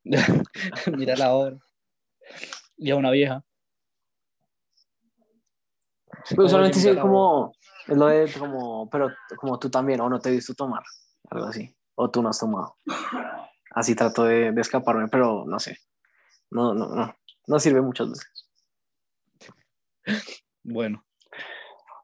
[0.97, 1.57] Mira la hora.
[2.77, 3.43] Y a una vieja.
[6.29, 7.53] Pero usualmente sí, como,
[7.87, 10.83] es lo de como, pero como tú también, o no te he visto tomar,
[11.29, 12.77] algo así, o tú no has tomado.
[13.71, 15.77] Así trato de, de escaparme, pero no sé.
[16.49, 17.15] No, no, no,
[17.47, 18.49] no sirve muchas veces.
[20.63, 21.03] Bueno.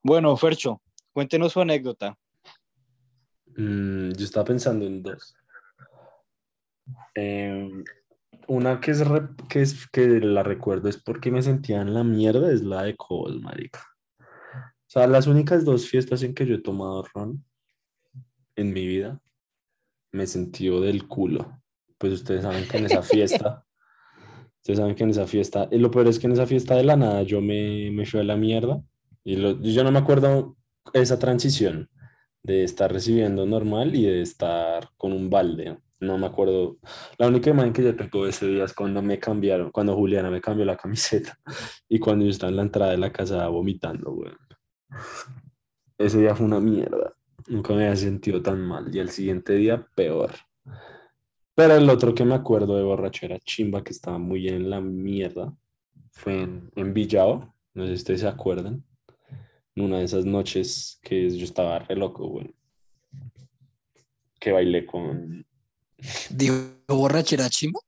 [0.03, 2.17] Bueno, Fercho, cuéntenos su anécdota.
[3.57, 5.35] Mm, yo estaba pensando en dos.
[7.15, 7.69] Eh,
[8.47, 12.03] una que es, re- que es que la recuerdo es porque me sentía en la
[12.03, 13.83] mierda, es la de Cobol, marica.
[14.87, 17.43] O sea, las únicas dos fiestas en que yo he tomado ron
[18.55, 19.21] en mi vida,
[20.11, 21.61] me sentí del culo.
[21.97, 23.65] Pues ustedes saben que en esa fiesta,
[24.57, 26.83] ustedes saben que en esa fiesta, y lo peor es que en esa fiesta de
[26.83, 28.81] la nada yo me, me fui a la mierda
[29.23, 30.55] y lo- yo no me acuerdo
[30.93, 31.89] esa transición
[32.43, 35.77] de estar recibiendo normal y de estar con un balde.
[35.99, 36.77] No me acuerdo.
[37.17, 40.39] La única imagen que yo tengo ese día es cuando me cambiaron, cuando Juliana me
[40.39, 41.37] cambió la camiseta
[41.89, 44.31] y cuando yo estaba en la entrada de la casa vomitando, güey.
[45.97, 47.13] Ese día fue una mierda.
[47.47, 48.93] Nunca me había sentido tan mal.
[48.93, 50.31] Y el siguiente día, peor.
[51.55, 55.55] Pero el otro que me acuerdo de borrachera chimba que estaba muy en la mierda
[56.11, 57.53] fue en, en Villao.
[57.73, 58.83] No sé si ustedes se acuerdan.
[59.75, 62.53] En una de esas noches que yo estaba re loco, güey.
[64.39, 65.45] Que bailé con.
[66.29, 66.55] Dijo
[66.87, 67.79] borrachera chimba.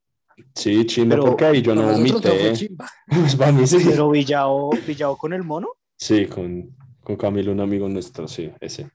[0.56, 2.70] Sí, chimba, Pero porque ahí yo no vomité.
[3.08, 3.78] Pues para mí sí.
[3.86, 5.70] Pero Villao, Villao con el mono.
[5.96, 6.76] Sí, con,
[7.10, 8.88] con Camilo, un amigo nuestro, sí, ese.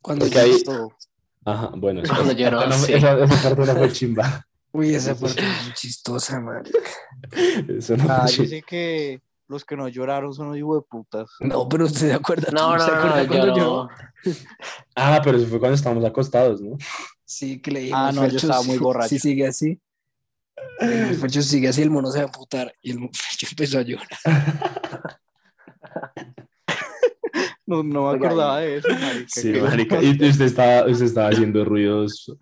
[0.00, 0.92] Cuando Porque ahí- todo.
[1.44, 2.92] Ajá, bueno, esa, Cuando lloró, parte no- sí.
[2.92, 4.46] esa- esa parte no fue chimba.
[4.72, 6.70] Uy, esa parte es muy chistosa, madre.
[7.68, 10.86] Eso no fue Ah, yo sé que los que no lloraron son los hijos de
[10.88, 11.30] putas.
[11.40, 12.48] No, pero usted se acuerda.
[12.52, 13.82] No, no, ¿Se no, acuerda no, cuando yo lloró?
[13.84, 13.88] no.
[14.94, 16.76] Ah, pero eso fue cuando estábamos acostados, ¿no?
[17.24, 18.00] Sí, que le dijimos.
[18.00, 19.08] Ah, no, yo "Fercho, estaba muy borracho".
[19.08, 19.80] Si sigue así.
[20.80, 22.72] dijimos, Fercho, si sigue así, el mono se va a amputar.
[22.82, 25.18] Y el Fercho empezó a llorar.
[27.66, 29.28] No, no me acordaba de eso, marica.
[29.28, 30.02] Sí, marica.
[30.02, 32.34] Y usted estaba, usted estaba haciendo ruidos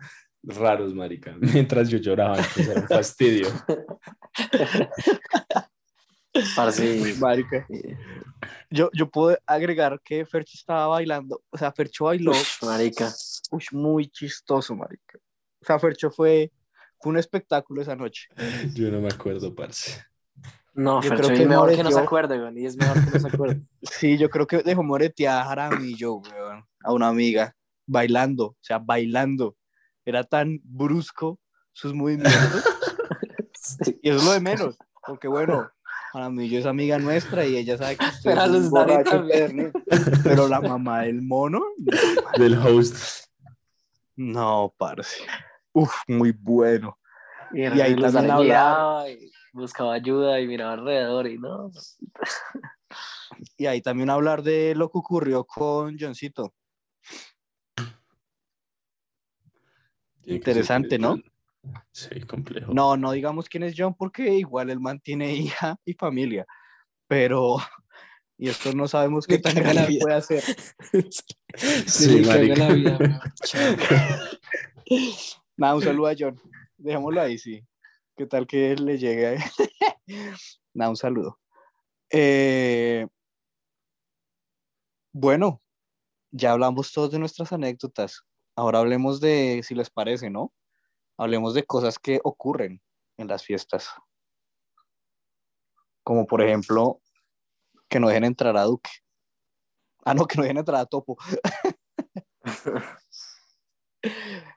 [0.46, 3.48] raros, marica, mientras yo lloraba, entonces era un fastidio.
[6.54, 7.66] Parce, Marica.
[8.68, 11.42] Yo, yo puedo agregar que Fercho estaba bailando.
[11.48, 12.32] O sea, Fercho bailó.
[12.32, 13.10] ush, marica.
[13.50, 15.18] Uy, muy chistoso, marica.
[15.62, 16.52] O sea, Fercho fue,
[17.00, 18.28] fue un espectáculo esa noche.
[18.74, 20.04] Yo no me acuerdo, parce.
[20.76, 22.58] No, Yo Fercho, creo que es mejor que no se acuerde, güey.
[22.62, 23.60] Y es mejor que no se acuerde.
[23.82, 27.54] Sí, yo creo que dejó moretear a Jaramillo, weón, a una amiga,
[27.86, 29.56] bailando, o sea, bailando.
[30.04, 31.40] Era tan brusco
[31.72, 32.32] sus movimientos.
[33.58, 33.98] Sí.
[34.00, 35.68] y eso es lo de menos, porque bueno,
[36.12, 39.72] Jaramillo es amiga nuestra y ella sabe que usted Pero es un.
[40.22, 41.64] Pero la mamá del mono,
[42.38, 43.24] Del host.
[44.14, 45.16] no, parce.
[45.72, 46.96] Uf, muy bueno.
[47.52, 51.70] Y, Y ahí también hablaba- y buscaba ayuda y miraba alrededor y no.
[53.56, 56.52] Y ahí también hablar de lo que ocurrió con Johncito.
[60.24, 61.16] Interesante, ¿no?
[61.92, 62.72] Sí, complejo.
[62.72, 66.46] No, no digamos quién es John porque igual el man tiene hija y familia,
[67.08, 67.58] pero
[68.38, 70.00] y esto no sabemos qué tan vida.
[70.00, 70.42] puede hacer.
[71.86, 72.98] Sí, la vida.
[75.56, 76.38] Nada, un saludo a John.
[76.76, 77.64] Dejémoslo ahí, sí.
[78.16, 79.36] ¿Qué tal que le llegue?
[80.72, 81.38] Nada, un saludo.
[82.10, 83.06] Eh,
[85.12, 85.60] bueno,
[86.30, 88.22] ya hablamos todos de nuestras anécdotas.
[88.56, 90.54] Ahora hablemos de, si les parece, ¿no?
[91.18, 92.80] Hablemos de cosas que ocurren
[93.18, 93.90] en las fiestas.
[96.02, 97.02] Como por ejemplo,
[97.88, 98.90] que no dejen entrar a Duque.
[100.06, 101.18] Ah, no, que no dejen entrar a Topo.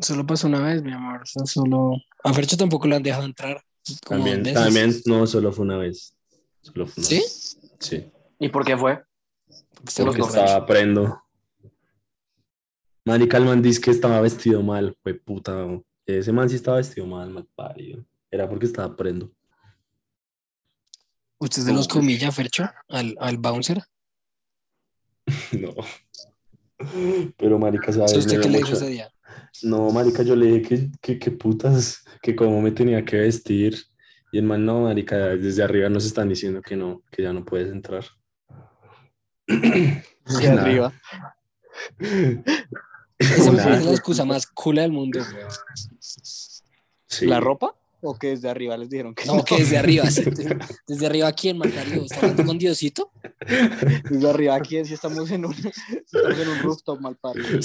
[0.00, 1.22] Solo pasó una vez, mi amor.
[1.22, 1.92] o sea, solo...
[2.24, 3.62] A Fercho tampoco lo han dejado entrar.
[4.08, 6.16] También, también, no, solo fue una vez.
[6.62, 7.16] Solo fue una ¿Sí?
[7.16, 7.58] vez.
[7.78, 8.10] Sí.
[8.38, 9.02] ¿Y por qué fue?
[9.86, 11.22] Estaba Porque estaba prendo.
[13.04, 15.66] Marica, el man dice que estaba vestido mal, fue puta.
[16.06, 18.04] Ese man sí estaba vestido mal, mal parido.
[18.30, 19.30] Era porque estaba prendo.
[21.38, 22.64] ¿Usted es de los comilla, Fercho?
[22.88, 23.82] Al, al bouncer.
[25.52, 25.72] No.
[27.38, 28.10] Pero marica, ¿sabes?
[28.10, 29.13] ¿Sí ¿Usted qué le dijo ese día?
[29.62, 33.76] No, marica, yo le dije que, que, que putas, que cómo me tenía que vestir.
[34.32, 37.44] Y el man, no, marica, desde arriba nos están diciendo que no, que ya no
[37.44, 38.04] puedes entrar.
[39.46, 40.02] De
[40.42, 40.62] Nada.
[40.62, 40.92] arriba.
[43.18, 45.20] Esa parece la excusa más cool del mundo.
[47.06, 47.26] Sí.
[47.26, 47.74] ¿La ropa?
[48.06, 50.04] ¿O que desde arriba les dijeron que No, que desde arriba.
[50.10, 50.22] sí,
[50.86, 52.02] Desde arriba, ¿quién, Macario?
[52.04, 53.10] ¿Está hablando con Diosito?
[54.10, 57.48] Desde arriba, aquí si estamos en un, si estamos en un rooftop mal parido.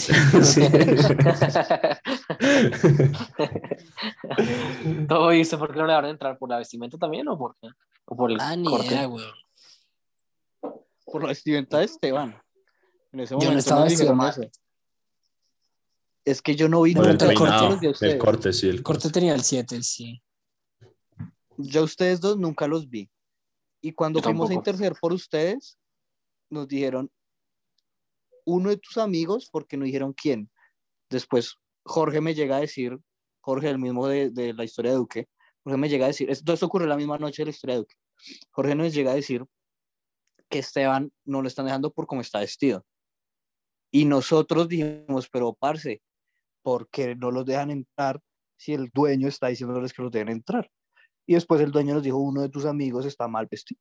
[5.08, 6.38] ¿Todo viste por qué no le van a entrar?
[6.38, 7.68] ¿Por la vestimenta también o por qué?
[8.06, 8.88] ¿O por el Ah, ni corte?
[8.88, 9.32] idea, weón.
[11.06, 12.40] Por la vestimenta de Esteban.
[13.12, 14.52] En ese Yo no momento estaba vestido mal.
[16.26, 17.32] Es que yo no vi el nunca el corte de
[18.14, 19.14] el corte, sí, el El corte corte.
[19.14, 20.22] tenía el 7, sí.
[21.62, 23.10] Yo ustedes dos nunca los vi.
[23.82, 25.78] Y cuando Yo fuimos a interceder por ustedes,
[26.50, 27.12] nos dijeron
[28.46, 30.50] uno de tus amigos, porque no dijeron quién.
[31.10, 32.98] Después Jorge me llega a decir,
[33.42, 35.28] Jorge, el mismo de, de la historia de Duque,
[35.64, 37.80] Jorge me llega a decir, esto, esto ocurrió la misma noche de la historia de
[37.82, 37.96] Duque.
[38.52, 39.44] Jorge nos llega a decir
[40.50, 42.86] que Esteban no lo están dejando por cómo está vestido.
[43.92, 46.02] Y nosotros dijimos, pero parce,
[46.62, 48.22] ¿por qué no los dejan entrar
[48.58, 50.72] si el dueño está diciéndoles que los dejen entrar?
[51.30, 53.80] Y después el dueño nos dijo, uno de tus amigos está mal vestido.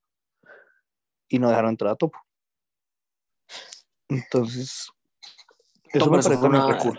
[1.31, 2.19] Y no dejaron entrar a Topo.
[4.09, 4.89] Entonces,
[5.93, 6.99] eso me parece una- cool.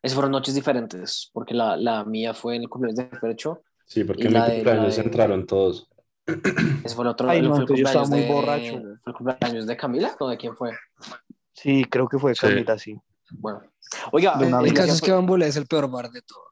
[0.00, 3.62] Esas fueron noches diferentes, porque la, la mía fue en el cumpleaños de Fercho.
[3.86, 5.88] Sí, porque en mi de- cumpleaños de- entraron todos.
[6.26, 7.28] Ese fue el otro.
[7.28, 8.98] Ay, no, fue el entonces yo estaba cumpleaños muy de- borracho.
[9.02, 10.16] ¿Fue el cumpleaños de Camila?
[10.20, 10.70] ¿O de quién fue?
[11.54, 12.40] Sí, creo que fue Sí.
[12.46, 12.96] Camila, sí.
[13.32, 13.62] Bueno.
[14.12, 16.44] Oiga, De El caso es que Bambule es el peor bar de todo.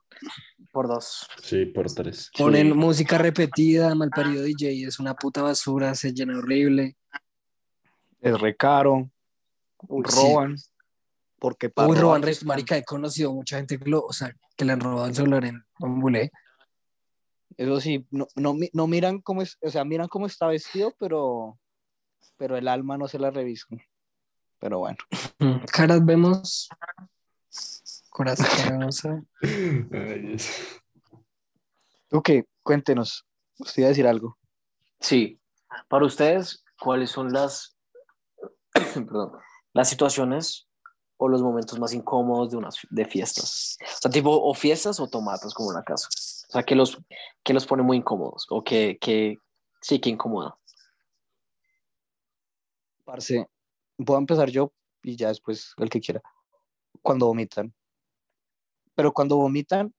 [0.73, 1.27] Por dos.
[1.43, 2.31] Sí, por tres.
[2.37, 6.97] Ponen música repetida, malparido DJ, es una puta basura, se llena horrible.
[8.21, 9.11] Es re caro,
[9.89, 10.57] Uy, roban.
[11.39, 14.65] Porque para Uy, roban resto, marica, he conocido mucha gente que, lo, o sea, que
[14.65, 16.31] le han robado el celular en Bambule.
[17.57, 21.59] Eso sí, no, no, no miran cómo es, o sea, miran cómo está vestido, pero,
[22.37, 23.81] pero el alma no se la revisan.
[24.59, 24.99] Pero bueno.
[25.73, 26.69] Caras vemos,
[28.17, 29.29] corazón.
[29.43, 30.39] ¿eh?
[32.11, 32.45] Ay.
[32.63, 33.27] Cuéntenos.
[33.59, 34.39] Usted iba a decir algo.
[35.01, 35.39] Sí.
[35.89, 37.77] Para ustedes, ¿cuáles son las,
[38.95, 39.33] perdón,
[39.75, 40.67] las situaciones
[41.19, 43.77] o los momentos más incómodos de unas de fiestas?
[43.83, 46.09] O sea, tipo, o fiestas o tomatas, como en la casa.
[46.09, 46.99] O sea, que los,
[47.43, 49.39] que los pone muy incómodos o que, que
[49.83, 50.57] sí, que incomoda.
[53.05, 53.47] Parce,
[53.99, 56.23] voy a empezar yo y ya después el que quiera.
[57.03, 57.75] Cuando vomitan.
[58.97, 59.95] Pero cuando vomitan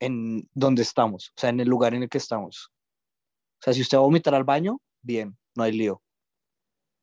[0.00, 2.70] en donde estamos, o sea, en el lugar en el que estamos.
[3.60, 6.02] O sea, si usted va a vomitar al baño, bien, no hay lío.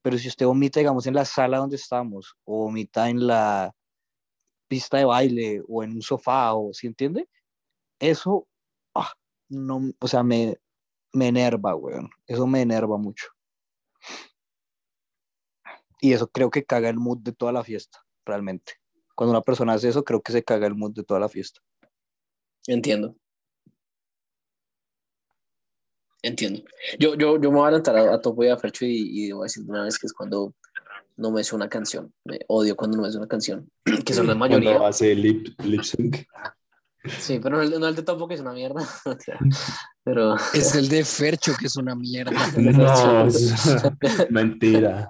[0.02, 3.74] Pero si usted vomita, digamos, en la sala donde estamos, o vomita en la
[4.68, 7.30] pista de baile, o en un sofá, o ¿sí entiende?
[8.00, 8.48] Eso,
[8.94, 9.14] ah,
[9.50, 10.58] no, o sea, me,
[11.14, 12.10] me enerva, weón.
[12.28, 13.28] Eso me enerva mucho.
[16.02, 18.74] Y eso creo que caga el mood de toda la fiesta, realmente.
[19.19, 21.59] Cuando una persona hace eso, creo que se caga el mood de toda la fiesta.
[22.67, 23.17] Entiendo.
[26.22, 26.61] Entiendo.
[26.97, 29.32] Yo, yo, yo me voy a adelantar a, a Topo y a Fercho y, y
[29.34, 30.55] voy a decir de una vez que es cuando
[31.17, 32.13] no me sé una canción.
[32.24, 33.70] Me odio cuando no me sé una canción,
[34.05, 34.70] que son la mayoría.
[34.70, 36.26] Cuando hace lip, lip sync.
[37.20, 38.88] Sí, pero no el, no el de Topo, que es una mierda.
[40.05, 42.32] pero Es el de Fercho, que es una mierda.
[42.55, 43.84] No, es-
[44.30, 45.09] mentira.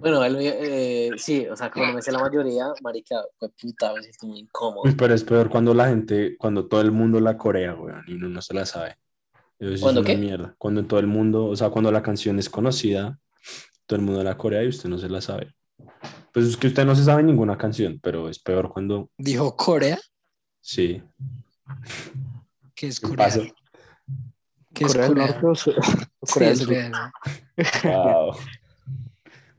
[0.00, 4.02] Bueno, mío, eh, sí, o sea, cuando me sé la mayoría, marica, fue puta, me
[4.02, 4.82] siento muy incómodo.
[4.84, 8.14] Uy, pero es peor cuando la gente, cuando todo el mundo la corea, weón, y
[8.14, 8.96] uno no se la sabe.
[9.58, 10.16] Eso es ¿Cuándo una qué?
[10.16, 10.54] mierda.
[10.58, 13.18] Cuando todo el mundo, o sea, cuando la canción es conocida,
[13.86, 15.54] todo el mundo la corea y usted no se la sabe.
[16.32, 19.98] Pues es que usted no se sabe ninguna canción, pero es peor cuando Dijo Corea,
[20.60, 21.02] sí.
[22.74, 23.26] que es ¿Qué Corea.
[23.26, 23.40] pasa?
[24.72, 25.40] Que es Corea del Corea.
[25.42, 25.72] Norte o
[26.20, 26.68] o Sí, Corea del es Sur.
[26.68, 26.92] real.
[27.84, 28.36] Wow.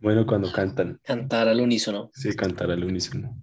[0.05, 2.11] Bueno, cuando cantan, Cantar al unísono.
[2.13, 3.35] sí, cantar al unísono.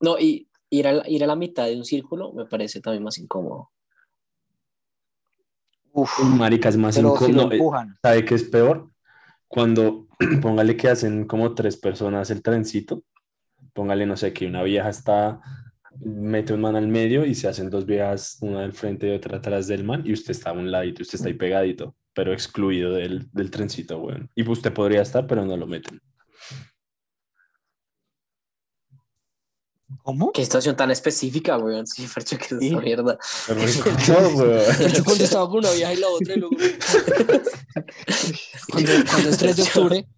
[0.00, 3.04] No, y ir a, la- ir a la mitad de un círculo me parece también
[3.04, 3.72] más incómodo.
[5.92, 7.52] Uf, Marica, es más pero si lo incómodo.
[7.52, 7.98] empujan.
[8.02, 8.90] ¿Sabe qué es peor?
[9.48, 10.08] Cuando,
[10.40, 13.04] póngale que hacen como tres personas el trencito,
[13.74, 15.42] póngale, no sé, que una vieja está,
[16.00, 19.36] mete un man al medio y se hacen dos viejas, una del frente y otra
[19.36, 22.92] atrás del man, y usted está a un ladito, usted está ahí pegadito, pero excluido
[22.92, 24.30] del, del trencito, weón.
[24.34, 26.00] Y usted podría estar, pero no lo meten.
[30.02, 30.32] ¿Cómo?
[30.32, 31.86] Qué situación tan específica, weón.
[31.86, 33.18] Sí, Fercho, que es esa mierda.
[33.46, 34.92] Pero no, weón.
[34.92, 36.56] Yo cuando estaba con una vieja y la otra, y luego.
[38.70, 40.08] cuando, cuando es 3 de octubre,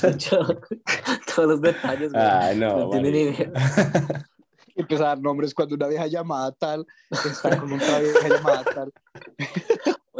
[0.00, 0.40] Fercho,
[1.34, 2.26] todos los detalles, weón.
[2.26, 3.52] Ay, no no, tiene ni idea.
[4.74, 8.92] Empieza a dar nombres cuando una vieja llamada tal está con otra vieja llamada tal.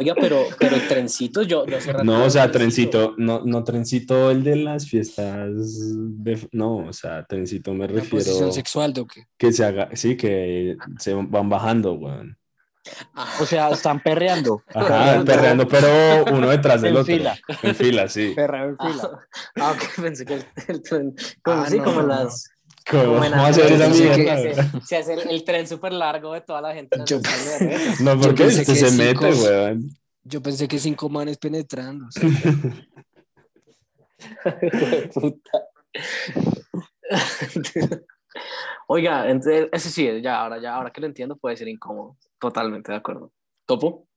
[0.01, 4.31] Oiga, pero, pero trencitos, yo, yo hace rato No, o sea, trencito, no, no trencito
[4.31, 9.05] el de las fiestas, de- no, o sea, trencito me la refiero posición sexual, ¿de
[9.05, 9.27] qué?
[9.37, 12.35] que se haga, sí, que se van bajando, weón.
[13.13, 14.63] Ah, O sea, están perreando.
[14.73, 17.13] Ajá, perreando, pero uno detrás del En otro.
[17.15, 17.37] fila.
[17.61, 18.33] En fila, sí.
[18.35, 19.19] Perreo en fila.
[19.57, 22.50] Ah, ok, pensé que el, el tren, como, Ah, sí, no, como no, las...
[22.89, 24.81] ¿Cómo a hacer esa mierda?
[24.85, 26.97] Se, hace el, el tren súper largo de toda la gente.
[26.97, 27.19] en Yo-.
[28.01, 29.89] No, porque este se cinco- mete, weón.
[30.23, 32.07] Yo pensé que cinco manes penetrando.
[32.07, 32.29] o sea,
[35.13, 35.67] Puta.
[38.87, 42.17] Oiga, entonces, ese sí, ya ahora, ya ahora que lo entiendo puede ser incómodo.
[42.39, 43.31] Totalmente de acuerdo.
[43.65, 44.07] ¿Topo?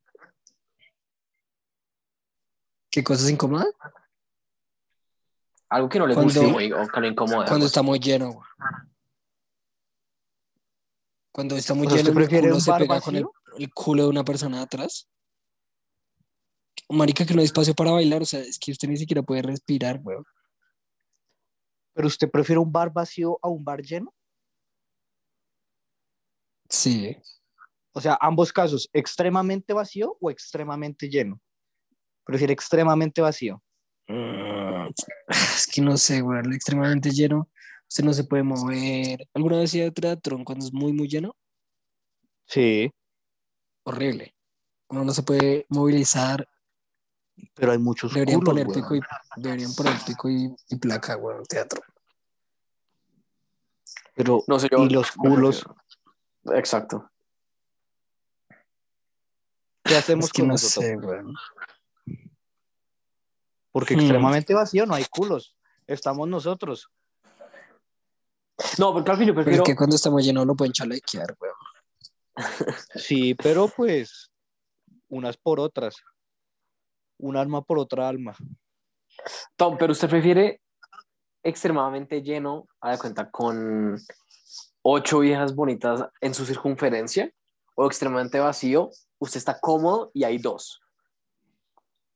[2.90, 3.68] ¿Qué cosas incómodas?
[5.74, 7.48] Algo que no le Cuando- guste muy- o que lo incomode.
[7.48, 8.30] Cuando está muy lleno.
[8.32, 8.46] güey.
[11.32, 13.26] Cuando está muy lleno, ¿usted el prefiere culo un se bar pega con el,
[13.74, 15.08] culo de una persona atrás.
[16.90, 18.22] Marica, que no hay espacio para bailar.
[18.22, 20.24] O sea, es que usted ni siquiera puede respirar, weón.
[21.92, 24.14] ¿Pero usted prefiere un bar vacío a un bar lleno?
[26.68, 27.16] Sí.
[27.94, 31.40] O sea, ambos casos, extremadamente vacío o extremadamente lleno.
[32.24, 33.60] Prefiere extremadamente vacío.
[34.06, 34.86] Mm,
[35.28, 36.52] Es que no sé, weón.
[36.52, 37.48] Extremadamente lleno.
[37.88, 39.28] Usted no se puede mover.
[39.34, 41.34] ¿Alguna vez iba a teatrón cuando es muy, muy lleno?
[42.46, 42.90] Sí,
[43.86, 44.34] Horrible.
[44.88, 46.46] Uno no se puede movilizar.
[47.54, 49.00] pero hay muchos Deberían culos, poner pico y,
[49.36, 51.82] deberían poner pico y, y placa, weón, teatro.
[54.14, 55.64] Pero, No sé, yo- y los culos,
[56.54, 57.10] Exacto.
[59.82, 60.68] ¿qué hacemos Es que con no eso?
[60.80, 61.12] sé, Topo?
[63.74, 64.00] Porque Hmm.
[64.00, 65.56] extremadamente vacío no hay culos.
[65.88, 66.88] Estamos nosotros.
[68.78, 69.62] No, pero claro que yo Pero prefiero.
[69.64, 71.56] es que cuando estamos llenos no pueden chalequear, weón.
[72.94, 74.30] Sí, pero pues
[75.08, 75.96] unas por otras.
[77.18, 78.36] Un alma por otra alma.
[79.56, 80.60] Tom, pero usted prefiere
[81.42, 83.96] extremadamente lleno, a de cuenta, con
[84.82, 87.28] ocho viejas bonitas en su circunferencia,
[87.74, 90.80] o extremadamente vacío, usted está cómodo y hay dos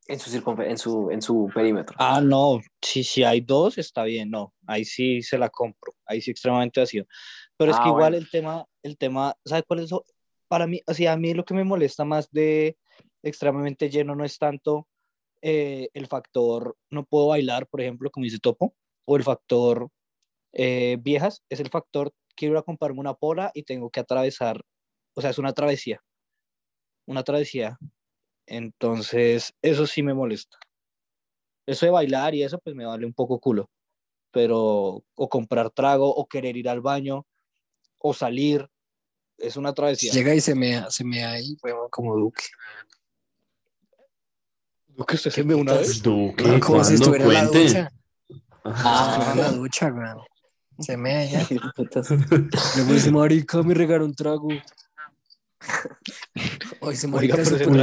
[0.08, 1.94] en su, en su, en su perímetro.
[1.98, 6.20] Ah, no, sí, sí hay dos, está bien, no, ahí sí se la compro, ahí
[6.20, 7.04] sí extremadamente vacío.
[7.56, 8.16] Pero es Ah, que igual bueno.
[8.16, 9.90] el tema, el tema, ¿sabe cuál es?
[10.48, 12.76] Para mí, o sea, a mí lo que me molesta más de
[13.22, 14.88] extremadamente lleno no es tanto
[15.42, 19.88] eh, el factor no puedo bailar, por ejemplo, como dice Topo, o el factor
[20.52, 24.62] eh, viejas, es el factor quiero ir a comprarme una pola y tengo que atravesar,
[25.14, 26.00] o sea, es una travesía,
[27.06, 27.76] una travesía.
[28.48, 30.58] Entonces, eso sí me molesta.
[31.66, 33.68] Eso de bailar y eso, pues me vale un poco culo.
[34.30, 37.26] Pero, o comprar trago, o querer ir al baño,
[37.98, 38.66] o salir,
[39.36, 40.12] es una travesía.
[40.12, 41.56] Llega y se mea, se mea ahí,
[41.90, 42.44] como Duque.
[45.06, 46.02] que usted se ve una vez.
[46.02, 47.68] Duque, como si estuviera en la Cuente.
[47.68, 47.92] ducha.
[48.64, 50.20] Ah, en la ducha, weón.
[50.78, 51.46] Se mea ya.
[51.76, 52.10] Putas.
[52.76, 54.48] Luego dice, marica, me regaló un trago.
[56.80, 57.08] Oye, se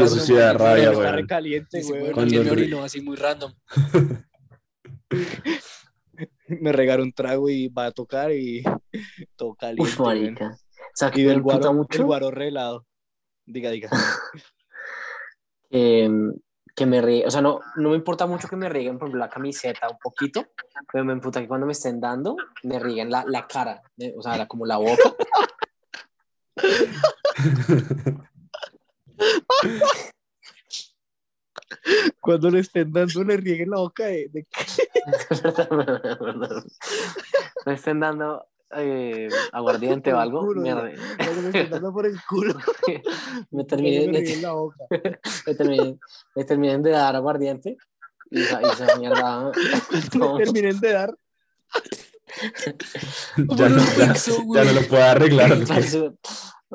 [0.05, 0.91] puso- trago sí da rabia,
[1.77, 1.99] Dice, weón.
[2.01, 3.53] bueno, Cuando ¿quién me el- orinó así muy random?
[6.47, 8.63] Me regaló un trago y va a tocar y
[9.35, 9.83] todo caliente.
[9.83, 10.47] Uf, marica.
[10.51, 10.57] O
[10.93, 12.85] sea, que Y me del guaro, mucho el guaro relado.
[13.45, 13.89] Diga, diga.
[15.69, 16.09] que,
[16.75, 17.25] que me ríe.
[17.25, 19.97] O sea, no, no me importa mucho que me rieguen por ejemplo, la camiseta un
[20.01, 20.45] poquito,
[20.91, 24.21] pero me importa que cuando me estén dando, me rieguen la, la cara, eh, o
[24.21, 25.13] sea, la- como la boca.
[32.19, 34.47] Cuando le estén dando, le rieguen la boca de, de-
[37.65, 40.81] me estén dando eh, aguardiente o algo, culo, me, ¿no?
[40.81, 42.55] re- cuando le estén dando por el culo.
[42.87, 43.03] me
[43.49, 44.83] Cuando terminen, le me, la boca.
[45.45, 45.99] me terminen,
[46.35, 47.77] me terminen de dar aguardiente
[48.31, 49.51] y esa, y esa mierda.
[49.91, 51.15] Le terminen de dar.
[53.37, 55.57] ya, no, ya, ya no lo puedo arreglar.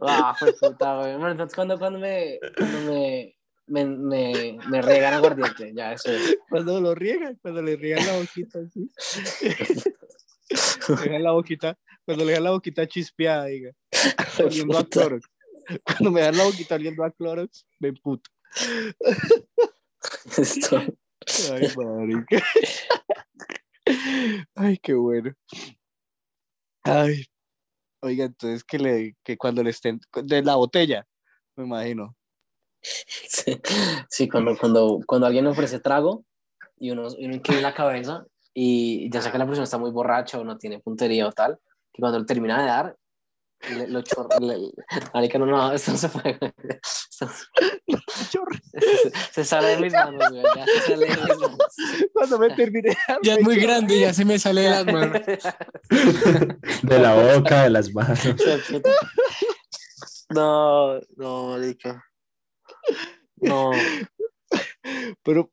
[0.03, 1.13] Ah, fue puta, güey.
[1.15, 3.37] Bueno, entonces cuando, cuando me, cuando me,
[3.67, 6.37] me, me, me riegan aguardiente, ya eso es.
[6.49, 8.91] Cuando lo riegan, cuando le riegan la boquita así.
[11.09, 13.73] le la boquita, cuando le dejan la boquita chispeada, diga.
[14.45, 14.85] Oliendo a.
[14.85, 15.27] Clorox.
[15.85, 18.31] Cuando me dan la boquita oliendo a Clorox, me emputo.
[20.37, 20.83] Esto-
[21.53, 22.43] Ay, marica.
[24.55, 25.33] Ay, qué bueno.
[26.83, 27.27] Ay.
[28.03, 31.07] Oiga, entonces que le, que cuando le estén, de la botella,
[31.57, 32.17] me imagino.
[32.83, 33.61] Sí,
[34.09, 36.25] sí, cuando, cuando, cuando alguien ofrece trago
[36.79, 38.25] y uno, uno inclina la cabeza
[38.55, 41.59] y ya sea que la persona está muy borracha o no tiene puntería o tal,
[41.93, 42.97] que cuando él termina de dar,
[43.69, 44.39] le, lo chorra.
[44.41, 44.73] le-
[45.15, 46.39] Marica, no, no, esto no se puede.
[46.39, 51.59] esto no se, se- sale de mis manos, güey, ya se sale de mis manos.
[52.13, 52.97] Cuando me termine.
[53.23, 55.21] Ya es muy grande, ya se me sale de las manos.
[56.83, 58.19] De la boca, de las manos.
[60.33, 62.05] No, no, marica.
[63.39, 63.73] No,
[65.25, 65.51] Pero,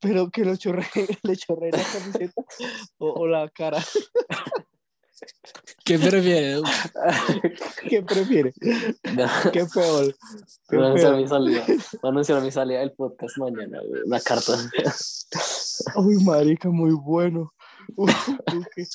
[0.00, 0.86] pero que lo chorre,
[1.22, 2.42] le chorre la camiseta
[2.98, 3.82] o, o la cara.
[5.84, 6.60] ¿Qué prefiere?
[7.88, 8.52] ¿Qué prefiere?
[9.14, 9.26] no.
[9.52, 10.14] ¿Qué peor?
[10.68, 11.64] ¿Qué Voy a mi salida.
[11.66, 14.02] Voy a anunciar mi salida del podcast mañana, güey.
[14.04, 14.52] Una carta.
[15.96, 17.52] Uy, marica, muy bueno.
[17.96, 18.12] Uy,
[18.54, 18.86] uy, qué,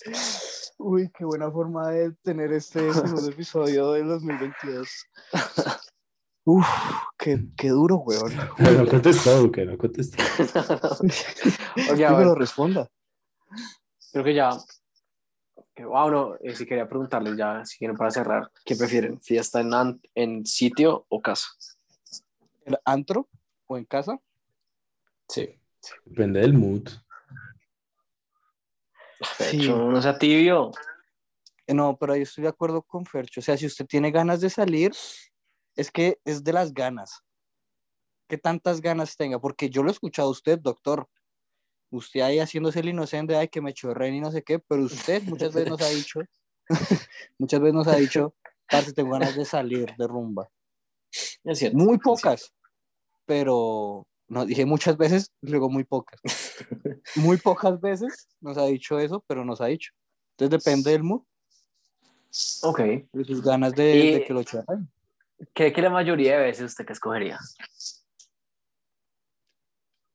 [0.78, 4.88] uy, qué buena forma de tener este segundo episodio del 2022.
[6.46, 6.68] Uf,
[7.18, 8.36] qué, qué duro, weón.
[8.60, 10.24] No, no contestó, Duque, no contestó.
[11.02, 12.88] Oye, que a me ver, lo responda.
[14.12, 14.52] creo que ya.
[15.76, 19.20] Que- Wow, no, eh, si quería preguntarles ya, si quieren para cerrar, ¿qué prefieren?
[19.22, 21.48] ¿Fiesta en, an- en sitio o casa?
[22.64, 23.28] ¿El antro
[23.68, 24.18] o en casa?
[25.28, 25.60] Sí.
[26.06, 26.88] Depende del mood.
[29.20, 29.26] Sí.
[29.60, 30.72] Fercho, no sea tibio.
[31.68, 33.40] Eh, No, pero yo estoy de acuerdo con Fercho.
[33.40, 34.92] O sea, si usted tiene ganas de salir,
[35.76, 37.22] es que es de las ganas.
[38.28, 41.08] Que tantas ganas tenga, porque yo lo he escuchado a usted, doctor.
[41.96, 45.24] Usted ahí haciéndose el inocente, ay, que me chorren y no sé qué, pero usted
[45.24, 46.20] muchas veces nos ha dicho,
[47.39, 48.36] muchas veces nos ha dicho,
[48.70, 50.50] parce, tengo ganas de salir de rumba.
[51.46, 51.78] Es cierto.
[51.78, 52.54] Muy pocas,
[53.26, 56.20] pero no dije muchas veces, luego muy pocas.
[57.16, 59.93] Muy pocas veces nos ha dicho eso, pero nos ha dicho.
[60.32, 61.22] Entonces depende del mood,
[62.64, 62.80] Ok.
[63.14, 64.91] de sus ganas de, de que lo chorren.
[65.54, 67.39] ¿Cree que la mayoría de veces usted qué escogería?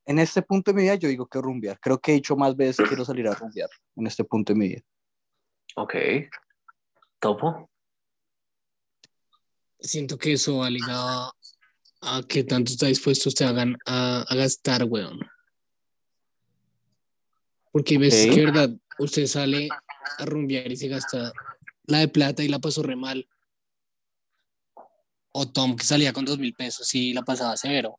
[0.05, 1.79] En este punto de mi vida yo digo que rumbear.
[1.79, 4.67] Creo que he dicho más veces quiero salir a rumbear en este punto de mi
[4.69, 4.81] vida.
[5.75, 5.93] Ok.
[7.19, 7.69] ¿Topo?
[9.79, 11.33] Siento que eso va ligado
[12.01, 15.19] a qué tanto está dispuesto usted a, gan- a, a gastar, weón.
[17.71, 18.33] Porque ves Ok.
[18.33, 19.69] que, verdad, usted sale
[20.17, 21.31] a rumbear y se gasta
[21.85, 23.27] la de plata y la pasó re mal.
[25.31, 27.97] O Tom, que salía con dos mil pesos y la pasaba severo.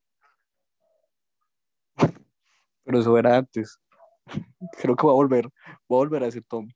[2.85, 3.79] Pero eso era antes.
[4.81, 5.45] Creo que voy a volver,
[5.89, 6.69] voy a volver a ese Tom.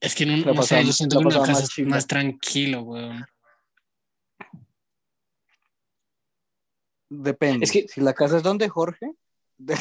[0.00, 1.78] Es que en un, La no sé, pasaba- yo siento la que una casa más
[1.88, 3.24] más tranquilo, weón.
[7.10, 7.64] Depende.
[7.64, 9.12] Es que- si la casa es donde Jorge,
[9.58, 9.76] de-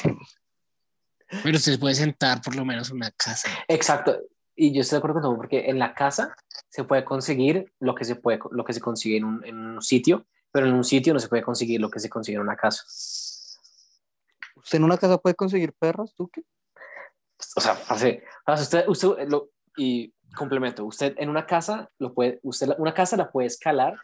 [1.44, 3.48] Pero usted puede sentar por lo menos en una casa.
[3.70, 4.20] Exacto.
[4.54, 6.36] Y yo estoy de acuerdo con Topo porque en la casa
[6.70, 9.82] se puede conseguir lo que se, puede, lo que se consigue en un, en un
[9.82, 12.58] sitio, pero en un sitio no se puede conseguir lo que se consigue en una
[12.58, 12.84] casa.
[14.72, 16.44] ¿Usted en una casa puede conseguir perros, tú qué?
[17.58, 18.22] O sea, o sea,
[18.56, 23.18] usted, usted lo, y complemento, usted en una casa lo puede, usted la- una casa
[23.18, 23.98] la puede escalar.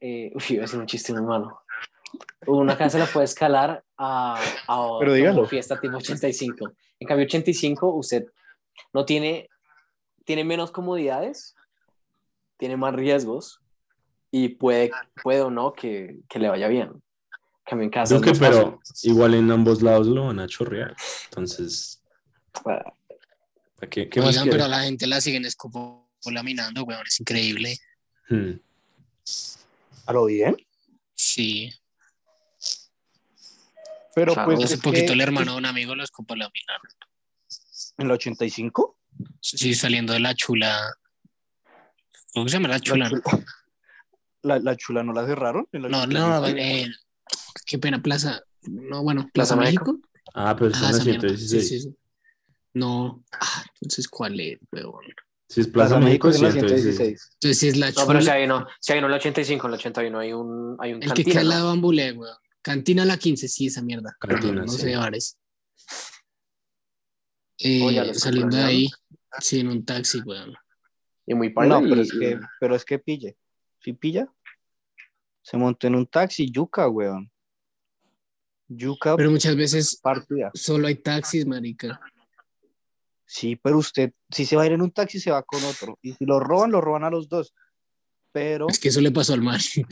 [0.00, 1.60] Eh, uy, iba a decir un chiste muy malo.
[2.46, 4.36] Una casa la puede escalar a,
[4.68, 5.34] a Pero dígalo.
[5.36, 6.70] como fiesta tipo 85.
[7.00, 8.26] En cambio, 85, usted
[8.92, 9.48] no tiene,
[10.24, 11.56] tiene menos comodidades,
[12.56, 13.60] tiene más riesgos
[14.30, 14.92] y puede,
[15.24, 17.02] puede o no que, que le vaya bien.
[17.64, 18.14] Cambio, en casa.
[18.16, 20.94] Duque, pero igual en ambos lados lo van a chorrear.
[21.26, 22.02] Entonces,
[22.62, 22.84] ¿para
[23.90, 27.06] qué, qué más Oigan, pero a la gente la siguen escopolaminando, weón.
[27.06, 27.78] Es increíble.
[28.28, 28.52] Hmm.
[30.06, 30.56] ¿A lo bien?
[31.14, 31.72] Sí.
[34.14, 36.86] Pero Claro, pues Hace poquito que el hermano de un amigo lo escopolaminaron.
[37.98, 38.98] en el 85
[39.40, 40.94] Sí, saliendo de la chula.
[42.34, 43.08] ¿Cómo se llama la chula?
[43.08, 43.44] la chula,
[44.42, 45.68] la, la chula no la cerraron.
[45.72, 46.46] en No, no, 85?
[46.58, 46.90] eh,
[47.66, 48.42] qué pena, Plaza.
[48.62, 49.92] No, bueno, Plaza Plaza México.
[49.94, 50.08] México.
[50.34, 51.20] Ah, pero Ah, las esa mierda.
[51.28, 51.68] 116.
[51.68, 51.96] Sí, sí, sí.
[52.74, 53.22] No.
[53.32, 55.04] Ah, entonces, ¿cuál es, weón?
[55.48, 56.96] Si es Plaza, Plaza México, México es en la 116.
[56.96, 57.30] 116.
[57.34, 58.06] Entonces, si es la No, chula.
[58.06, 60.76] pero si hay no, si hay no en el 85, en el 81 hay un,
[60.80, 61.50] hay un el que cantina, queda al ¿no?
[61.50, 62.36] lado de Bambulé, weón.
[62.62, 64.16] Cantina la 15, sí, esa mierda.
[64.20, 64.80] Cantina, no sí.
[64.80, 65.36] sé bares.
[67.58, 68.90] Eh, Oh, los saliendo de ahí,
[69.40, 70.54] sí, en un taxi, weón.
[71.26, 73.36] Y muy paila No, y- pero es y- que, pero es que pille.
[73.80, 74.32] Si pilla,
[75.44, 77.28] Se montó en un taxi, yuca, weón.
[78.76, 80.50] Yuca, Pero muchas veces partida.
[80.54, 82.00] solo hay taxis, marica.
[83.26, 85.98] Sí, pero usted, si se va a ir en un taxi, se va con otro.
[86.02, 87.54] Y si lo roban, lo roban a los dos.
[88.30, 89.60] Pero Es que eso le pasó al man.
[89.60, 89.84] se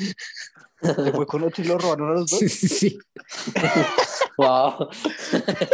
[1.13, 2.39] fue con otro y lo robaron a los dos.
[2.41, 2.99] sí.
[4.39, 4.89] Wow.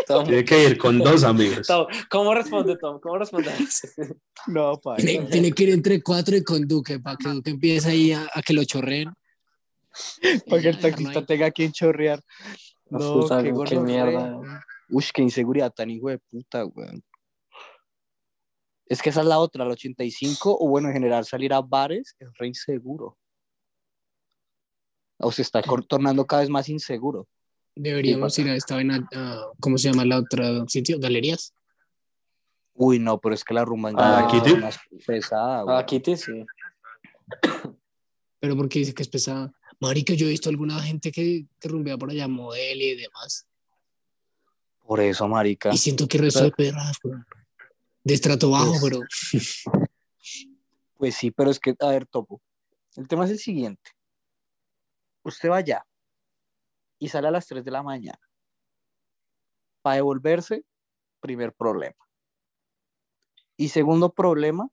[0.06, 1.66] Tom, Tiene que ir con dos amigos.
[1.66, 2.98] Tom, ¿Cómo responde Tom?
[3.00, 3.50] ¿Cómo responde?
[4.48, 4.96] No, pa.
[4.96, 8.28] Tiene, tiene que ir entre cuatro y con Duque para que Duque empiece ahí a,
[8.32, 9.12] a que lo chorreen.
[10.48, 12.20] Para que el taxista tenga quien chorrear.
[12.88, 13.80] No, qué, qué gonorrea.
[13.82, 14.64] mierda.
[14.88, 17.02] Uy, qué inseguridad tan hijo de puta, weón.
[18.86, 22.14] Es que esa es la otra, el 85, o bueno, en general salir a bares
[22.20, 23.18] es re inseguro.
[25.18, 27.26] O se está tornando cada vez más inseguro.
[27.74, 30.98] Deberíamos ir a esta vaina, a- ¿cómo se llama la otra sitio?
[31.00, 31.52] ¿Galerías?
[32.74, 34.50] Uy, no, pero es que la rumba en ¿A la Galerías Kitty?
[34.54, 35.78] es más pesada, weón.
[35.78, 36.46] Ah, Kitty, sí.
[38.38, 39.52] Pero porque dice que es pesada.
[39.80, 43.46] Marica, yo he visto alguna gente que, que rumbea por allá, modelo y demás.
[44.86, 45.70] Por eso, marica.
[45.72, 46.96] Y siento que resto de perras.
[48.04, 49.80] De estrato bajo, Pues- pero
[50.96, 52.40] Pues sí, pero es que, a ver, Topo,
[52.96, 53.90] el tema es el siguiente.
[55.22, 55.86] Usted va allá
[56.98, 58.18] y sale a las 3 de la mañana.
[59.82, 60.64] Para devolverse,
[61.20, 61.96] primer problema.
[63.58, 64.70] Y segundo problema,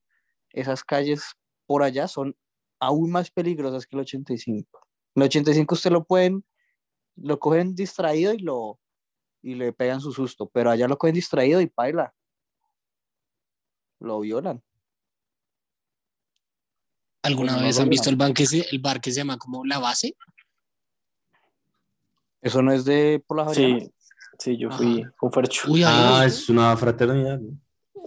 [0.51, 1.23] esas calles
[1.65, 2.37] por allá son
[2.79, 4.79] aún más peligrosas que el 85.
[5.15, 6.43] En el 85 usted lo pueden,
[7.15, 8.79] lo cogen distraído y lo
[9.41, 12.13] y le pegan su susto, pero allá lo cogen distraído y paila.
[13.99, 14.63] Lo violan.
[17.23, 19.37] ¿alguna Pues no vez han visto el, bar que se, el bar que se llama
[19.37, 20.15] como La Base?
[22.41, 23.79] Eso no es de por la Javeriana?
[23.79, 23.93] Sí,
[24.39, 25.71] sí, yo fui un fercho.
[25.71, 27.39] Uy, Ah, es una fraternidad.
[27.39, 27.57] ¿no?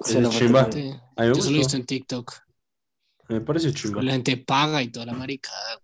[0.03, 0.65] Sí, es chimba.
[0.65, 2.33] fue- Sí, A mí me Yo solo he visto en TikTok.
[3.29, 4.03] Me pareció chimba.
[4.03, 5.81] La gente paga y toda la maricada.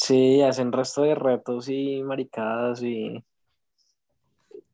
[0.00, 3.16] Sí, hacen resto de retos y maricadas y...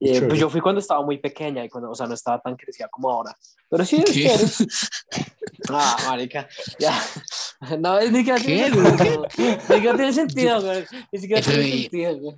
[0.00, 2.56] eh, pues yo fui cuando estaba muy pequeña y cuando, o sea, no estaba tan
[2.56, 3.34] crecida como ahora.
[3.70, 4.66] Pero sí, es.
[5.70, 6.46] Ah, marica,
[6.78, 6.92] ya.
[7.78, 8.86] No, es ni que ¿Qué, tiene güey?
[8.86, 9.26] sentido.
[9.38, 10.84] Ni que tiene sentido, güey.
[11.10, 12.36] Ni siquiera tiene sentido, güey.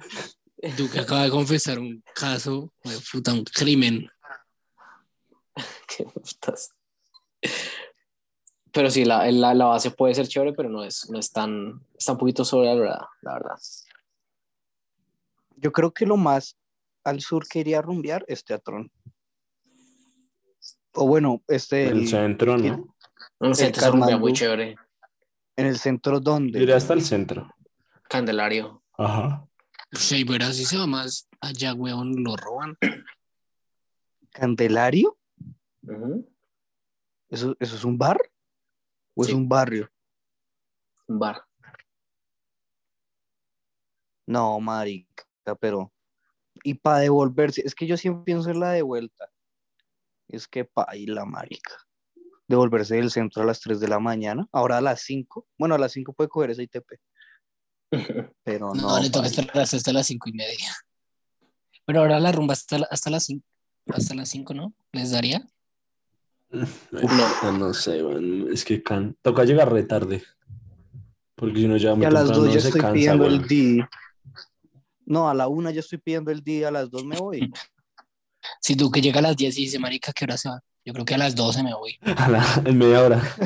[0.76, 4.09] Duque acaba de confesar un caso, de puta, un crimen.
[5.89, 6.70] Qué putas.
[8.77, 11.81] Pero sí, la, la, la base puede ser chévere, pero no es, no es tan,
[11.97, 13.57] está un poquito sobrevalorada, la verdad.
[15.57, 16.59] Yo creo que lo más
[17.03, 18.93] al sur que iría a rumbear es Teatrón.
[20.93, 22.59] O bueno, este El el- centro.
[22.59, 22.95] ¿no?
[23.41, 24.77] Un centro se rumbea muy chévere.
[25.57, 26.62] en el centro Yo donde.
[26.62, 27.51] Iré hasta el centro.
[28.11, 28.83] Candelario.
[28.99, 29.49] Ajá.
[30.12, 32.77] Ahí verás si se va más allá, weón, lo roban.
[34.33, 35.16] ¿Candelario?
[37.31, 38.20] ¿Eso, eso es un bar?
[39.16, 39.30] ¿O Sí.
[39.30, 39.90] es un barrio?
[41.08, 41.42] Un bar.
[44.26, 45.24] No, marica,
[45.60, 45.92] pero.
[46.64, 49.30] Y para devolverse, es que yo siempre pienso en la de vuelta.
[50.28, 50.68] Es que
[51.06, 51.74] la marica.
[52.48, 55.46] Devolverse del centro a las 3 de la mañana, ahora a las 5.
[55.58, 56.88] Bueno, a las 5 puede coger ese ITP,
[58.44, 59.00] pero No, no.
[59.00, 60.72] le toca esperar hasta las cinco y media.
[61.84, 63.46] Pero ahora la rumba hasta, la- hasta las cinco,
[63.88, 64.74] hasta las cinco, ¿no?
[64.92, 65.46] ¿Les daría?
[66.51, 68.53] No, no sé, weón.
[68.53, 69.16] Es que can...
[69.22, 70.22] toca llegar re tarde.
[71.34, 73.47] Porque si no ya Y muy a las 2 ya se estoy cansa, pidiendo el
[73.47, 73.90] día.
[75.05, 77.53] No, a la 1 ya estoy pidiendo el día, a las 2 me voy.
[78.61, 80.61] Si Duque llega a las 10 y dice, marica, ¿qué hora se va?
[80.84, 81.99] Yo creo que a las 12 me voy.
[82.16, 83.36] A la- en media hora.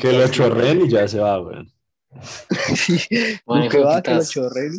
[0.00, 1.72] Que lo chorren y ya se va, weón.
[3.46, 4.72] Bueno, Duque va, que lo chorren.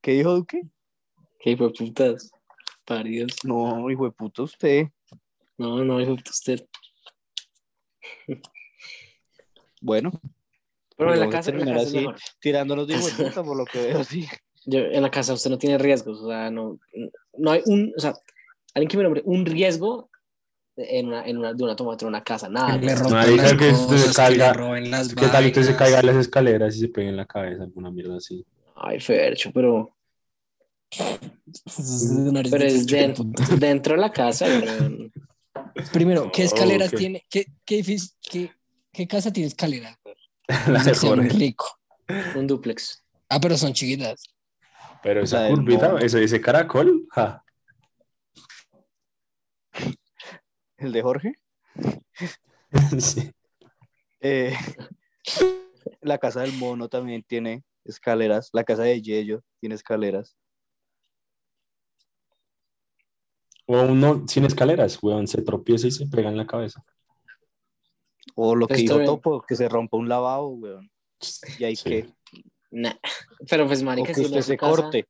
[0.00, 0.62] ¿Qué dijo Duque?
[1.40, 2.30] Qué hijo de putas.
[2.84, 3.32] Paridos.
[3.44, 4.86] No, hijo de puta usted.
[5.58, 6.66] No, no, hijo de puta usted.
[9.80, 10.12] Bueno,
[10.96, 11.96] Pero en la casa, en la casa es así.
[11.98, 12.16] mejor.
[12.40, 14.26] tirándonos de hijo de puta por lo que veo, sí.
[14.64, 16.78] Yo, en la casa usted no tiene riesgos, o sea, no,
[17.36, 18.14] no hay un, o sea,
[18.74, 20.08] alguien que me nombre un riesgo
[20.76, 22.78] en una, en una, de una toma de una casa, nada.
[22.78, 26.00] Que le rompan las que usted cosas, caiga- que las ¿Qué tal que se caiga
[26.02, 28.44] las escaleras y se pegue en la cabeza alguna mierda así?
[28.76, 29.90] Ay, Fercho, pero,
[32.50, 33.24] pero de es chucho,
[33.56, 34.46] dentro, de la casa.
[35.92, 36.98] Primero, ¿qué escaleras ok.
[36.98, 37.24] tiene?
[37.30, 38.52] ¿Qué, qué, edificio- qué,
[38.92, 39.98] qué casa tiene escaleras?
[40.68, 41.28] La de Jorge.
[41.30, 41.78] rico.
[42.34, 43.02] un duplex.
[43.28, 44.24] Ah, pero son chiquitas.
[45.02, 47.42] Pero esa curvita, ese, ese caracol, ja.
[50.76, 51.34] El de Jorge.
[52.98, 53.30] Sí.
[54.20, 54.54] Eh,
[56.00, 58.48] la casa del mono también tiene escaleras.
[58.54, 60.38] La casa de Yello tiene escaleras.
[63.66, 66.84] O uno sin escaleras, weón, se tropieza y se pega en la cabeza.
[68.34, 69.06] O lo que Pues dijo bien.
[69.06, 70.90] Topo, que se rompa un lavabo, weón.
[71.58, 71.84] Y hay Sí.
[71.88, 72.08] que.
[72.70, 72.94] Nah.
[73.50, 75.06] Pero pues, O marica, que si usted se casa- corte.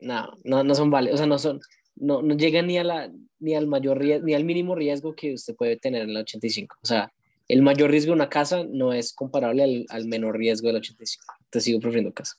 [0.00, 1.60] No, no, no son válidos, o sea, no son,
[1.96, 5.34] no, no llegan ni a la, ni al mayor riesgo, ni al mínimo riesgo que
[5.34, 6.76] usted puede tener en la 85.
[6.82, 7.12] O sea,
[7.48, 11.26] el mayor riesgo de una casa no es comparable al, al menor riesgo del 85.
[11.50, 12.36] Te sigo prefiriendo casa.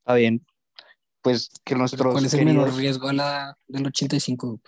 [0.00, 0.44] Está bien.
[1.24, 4.60] Pues que nuestros ¿Cuál es el menor riesgo de la, del 85?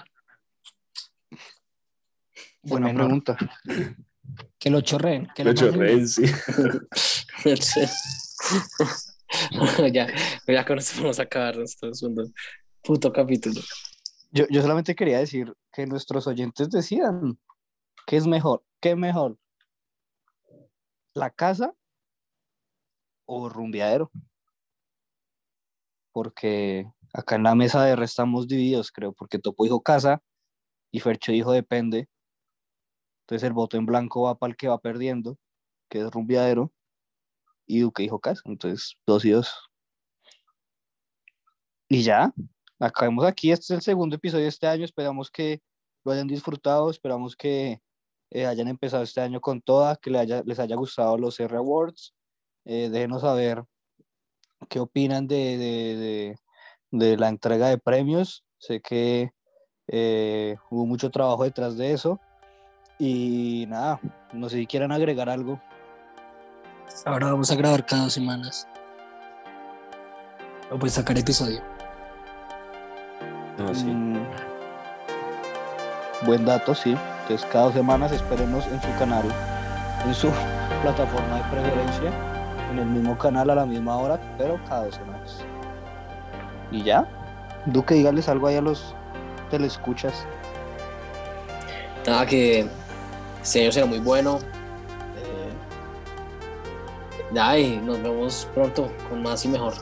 [2.62, 3.04] Buena menor.
[3.04, 3.36] pregunta.
[4.58, 5.28] Que lo chorreen.
[5.36, 6.24] Que Lo lo chorreen, sí.
[9.92, 10.08] ya,
[10.48, 12.28] ya con esto vamos a acabar nuestro segundo
[12.82, 13.60] puto capítulo.
[14.32, 17.38] Yo, yo solamente quería decir que nuestros oyentes decidan
[18.04, 19.38] qué es mejor, qué es mejor,
[21.14, 21.72] la casa
[23.26, 24.10] o rumbeadero.
[26.16, 30.22] Porque acá en la mesa de R estamos divididos, creo, porque Topo dijo casa
[30.90, 32.08] y Fercho dijo depende.
[33.24, 35.36] Entonces el voto en blanco va para el que va perdiendo,
[35.90, 36.72] que es rumbeadero,
[37.66, 39.54] y Duque dijo casa, entonces dos y dos.
[41.86, 42.32] Y ya,
[42.78, 43.52] acabemos aquí.
[43.52, 44.86] Este es el segundo episodio de este año.
[44.86, 45.60] Esperamos que
[46.02, 46.88] lo hayan disfrutado.
[46.88, 47.82] Esperamos que
[48.30, 52.14] eh, hayan empezado este año con toda, que les haya gustado los R Awards.
[52.64, 53.66] Eh, déjenos saber
[54.68, 56.36] qué opinan de, de- de-
[56.92, 58.44] de la entrega de premios.
[58.58, 59.32] Sé que
[59.88, 62.20] eh, hubo mucho trabajo detrás de eso.
[62.98, 64.00] Y nada,
[64.32, 65.60] no sé si quieran agregar algo.
[67.04, 68.66] Ahora vamos a grabar cada dos semanas.
[70.70, 71.60] O pues sacar episodio.
[73.58, 73.84] No, sí.
[73.84, 74.24] Mm,
[76.24, 76.96] buen dato, sí.
[77.22, 79.24] Entonces, cada dos semanas espérenos en su canal,
[80.06, 80.30] en su
[80.82, 82.12] plataforma de preferencia,
[82.70, 85.44] en el mismo canal a la misma hora, pero cada dos semanas.
[86.70, 87.06] Y ya,
[87.66, 88.94] Duque, dígales algo ahí a los
[89.50, 90.26] telescuchas.
[92.06, 92.66] Nada, que
[93.42, 94.38] este año será muy bueno.
[95.16, 95.52] Eh,
[97.32, 99.74] ya, y nos vemos pronto con más y mejor.